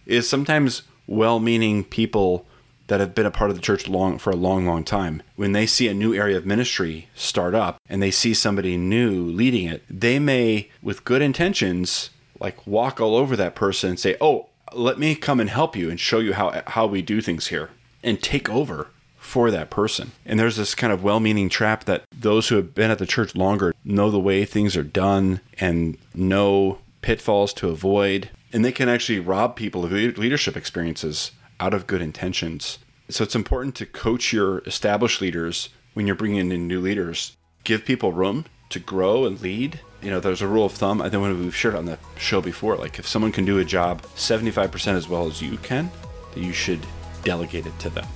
is 0.06 0.28
sometimes 0.28 0.82
well 1.06 1.40
meaning 1.40 1.82
people 1.82 2.46
that 2.88 3.00
have 3.00 3.14
been 3.14 3.26
a 3.26 3.30
part 3.30 3.50
of 3.50 3.56
the 3.56 3.62
church 3.62 3.88
long 3.88 4.18
for 4.18 4.30
a 4.30 4.36
long 4.36 4.66
long 4.66 4.84
time 4.84 5.22
when 5.36 5.52
they 5.52 5.64
see 5.64 5.86
a 5.88 5.94
new 5.94 6.12
area 6.12 6.36
of 6.36 6.44
ministry 6.44 7.08
start 7.14 7.54
up 7.54 7.78
and 7.88 8.02
they 8.02 8.10
see 8.10 8.34
somebody 8.34 8.76
new 8.76 9.24
leading 9.24 9.66
it 9.66 9.82
they 9.88 10.18
may 10.18 10.68
with 10.82 11.04
good 11.04 11.22
intentions 11.22 12.10
like 12.40 12.66
walk 12.66 13.00
all 13.00 13.14
over 13.14 13.36
that 13.36 13.54
person 13.54 13.90
and 13.90 14.00
say 14.00 14.16
oh 14.20 14.48
let 14.72 14.98
me 14.98 15.14
come 15.14 15.38
and 15.38 15.50
help 15.50 15.76
you 15.76 15.88
and 15.88 16.00
show 16.00 16.18
you 16.18 16.32
how 16.32 16.62
how 16.66 16.84
we 16.84 17.00
do 17.00 17.20
things 17.20 17.46
here 17.46 17.70
and 18.02 18.20
take 18.22 18.48
over 18.48 18.88
for 19.30 19.50
that 19.50 19.70
person. 19.70 20.10
And 20.26 20.38
there's 20.38 20.56
this 20.56 20.74
kind 20.74 20.92
of 20.92 21.04
well-meaning 21.04 21.48
trap 21.48 21.84
that 21.84 22.02
those 22.12 22.48
who 22.48 22.56
have 22.56 22.74
been 22.74 22.90
at 22.90 22.98
the 22.98 23.06
church 23.06 23.36
longer 23.36 23.72
know 23.84 24.10
the 24.10 24.18
way 24.18 24.44
things 24.44 24.76
are 24.76 24.82
done 24.82 25.40
and 25.58 25.96
know 26.14 26.78
pitfalls 27.00 27.54
to 27.54 27.68
avoid 27.68 28.28
and 28.52 28.64
they 28.64 28.72
can 28.72 28.88
actually 28.88 29.20
rob 29.20 29.56
people 29.56 29.84
of 29.84 29.92
leadership 29.92 30.56
experiences 30.56 31.32
out 31.58 31.74
of 31.74 31.86
good 31.86 32.02
intentions. 32.02 32.78
So 33.08 33.24
it's 33.24 33.34
important 33.34 33.74
to 33.76 33.86
coach 33.86 34.32
your 34.32 34.58
established 34.60 35.20
leaders 35.20 35.68
when 35.94 36.06
you're 36.06 36.16
bringing 36.16 36.50
in 36.50 36.66
new 36.66 36.80
leaders. 36.80 37.36
Give 37.64 37.84
people 37.84 38.12
room 38.12 38.46
to 38.70 38.78
grow 38.78 39.24
and 39.24 39.40
lead. 39.40 39.80
You 40.02 40.10
know, 40.10 40.20
there's 40.20 40.42
a 40.42 40.48
rule 40.48 40.66
of 40.66 40.72
thumb. 40.72 41.02
I 41.02 41.10
think 41.10 41.22
we've 41.22 41.54
shared 41.54 41.74
on 41.74 41.84
the 41.84 41.98
show 42.16 42.40
before, 42.40 42.76
like 42.76 42.98
if 42.98 43.06
someone 43.06 43.32
can 43.32 43.44
do 43.44 43.58
a 43.58 43.64
job 43.64 44.02
75% 44.16 44.94
as 44.94 45.08
well 45.08 45.26
as 45.26 45.42
you 45.42 45.58
can, 45.58 45.90
you 46.34 46.52
should 46.52 46.84
delegate 47.22 47.66
it 47.66 47.78
to 47.80 47.90
them. 47.90 48.06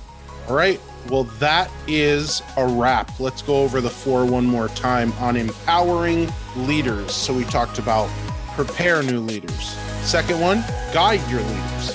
All 0.47 0.55
right. 0.55 0.79
Well, 1.09 1.25
that 1.39 1.69
is 1.87 2.41
a 2.57 2.65
wrap. 2.65 3.19
Let's 3.19 3.41
go 3.41 3.61
over 3.61 3.79
the 3.79 3.89
four 3.89 4.25
one 4.25 4.45
more 4.45 4.69
time 4.69 5.13
on 5.13 5.35
empowering 5.35 6.31
leaders. 6.55 7.13
So 7.13 7.33
we 7.33 7.43
talked 7.45 7.77
about 7.77 8.09
prepare 8.55 9.03
new 9.03 9.19
leaders. 9.19 9.75
Second 10.01 10.39
one, 10.39 10.63
guide 10.93 11.21
your 11.29 11.41
leaders. 11.41 11.91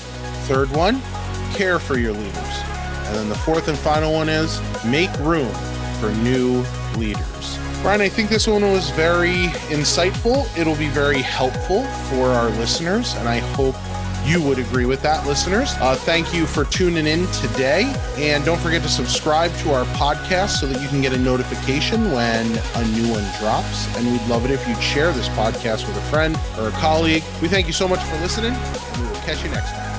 Third 0.47 0.71
one, 0.71 1.01
care 1.53 1.79
for 1.79 1.97
your 1.97 2.13
leaders. 2.13 2.61
And 3.05 3.15
then 3.15 3.29
the 3.29 3.35
fourth 3.35 3.67
and 3.67 3.77
final 3.77 4.13
one 4.13 4.29
is 4.29 4.61
make 4.85 5.11
room 5.19 5.51
for 5.99 6.11
new 6.23 6.63
leaders. 6.95 7.59
Brian, 7.81 7.99
I 7.99 8.09
think 8.09 8.29
this 8.29 8.47
one 8.47 8.61
was 8.61 8.91
very 8.91 9.47
insightful. 9.69 10.45
It'll 10.57 10.75
be 10.75 10.87
very 10.87 11.21
helpful 11.21 11.83
for 11.83 12.27
our 12.27 12.49
listeners, 12.51 13.15
and 13.15 13.27
I 13.27 13.39
hope 13.39 13.75
you 14.25 14.41
would 14.41 14.59
agree 14.59 14.85
with 14.85 15.01
that, 15.01 15.25
listeners. 15.25 15.73
Uh, 15.79 15.95
thank 15.95 16.33
you 16.33 16.45
for 16.45 16.65
tuning 16.65 17.07
in 17.07 17.27
today. 17.31 17.91
And 18.17 18.45
don't 18.45 18.59
forget 18.59 18.81
to 18.83 18.89
subscribe 18.89 19.53
to 19.57 19.73
our 19.73 19.85
podcast 19.95 20.59
so 20.59 20.67
that 20.67 20.81
you 20.81 20.87
can 20.87 21.01
get 21.01 21.13
a 21.13 21.17
notification 21.17 22.11
when 22.11 22.45
a 22.75 22.87
new 22.89 23.11
one 23.11 23.25
drops. 23.39 23.93
And 23.97 24.11
we'd 24.11 24.25
love 24.27 24.45
it 24.45 24.51
if 24.51 24.65
you'd 24.67 24.81
share 24.81 25.11
this 25.11 25.27
podcast 25.29 25.87
with 25.87 25.97
a 25.97 26.01
friend 26.09 26.37
or 26.57 26.67
a 26.67 26.71
colleague. 26.71 27.23
We 27.41 27.47
thank 27.47 27.67
you 27.67 27.73
so 27.73 27.87
much 27.87 28.01
for 28.03 28.17
listening, 28.17 28.53
and 28.53 29.01
we 29.01 29.07
will 29.07 29.21
catch 29.21 29.43
you 29.43 29.49
next 29.49 29.71
time. 29.71 29.91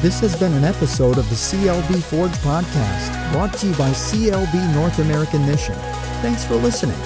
This 0.00 0.20
has 0.20 0.38
been 0.38 0.54
an 0.54 0.64
episode 0.64 1.18
of 1.18 1.28
the 1.28 1.34
CLB 1.34 2.02
Forge 2.02 2.32
podcast, 2.38 3.32
brought 3.32 3.52
to 3.58 3.66
you 3.66 3.74
by 3.74 3.90
CLB 3.90 4.74
North 4.74 4.98
American 4.98 5.46
Mission. 5.46 5.74
Thanks 6.22 6.44
for 6.44 6.54
listening. 6.54 6.98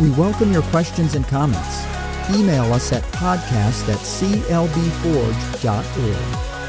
We 0.00 0.10
welcome 0.10 0.50
your 0.50 0.62
questions 0.62 1.14
and 1.14 1.26
comments. 1.26 1.89
Email 2.34 2.72
us 2.72 2.92
at 2.92 3.02
podcast 3.12 3.88
at 3.88 3.98
clbforge.org. 3.98 6.59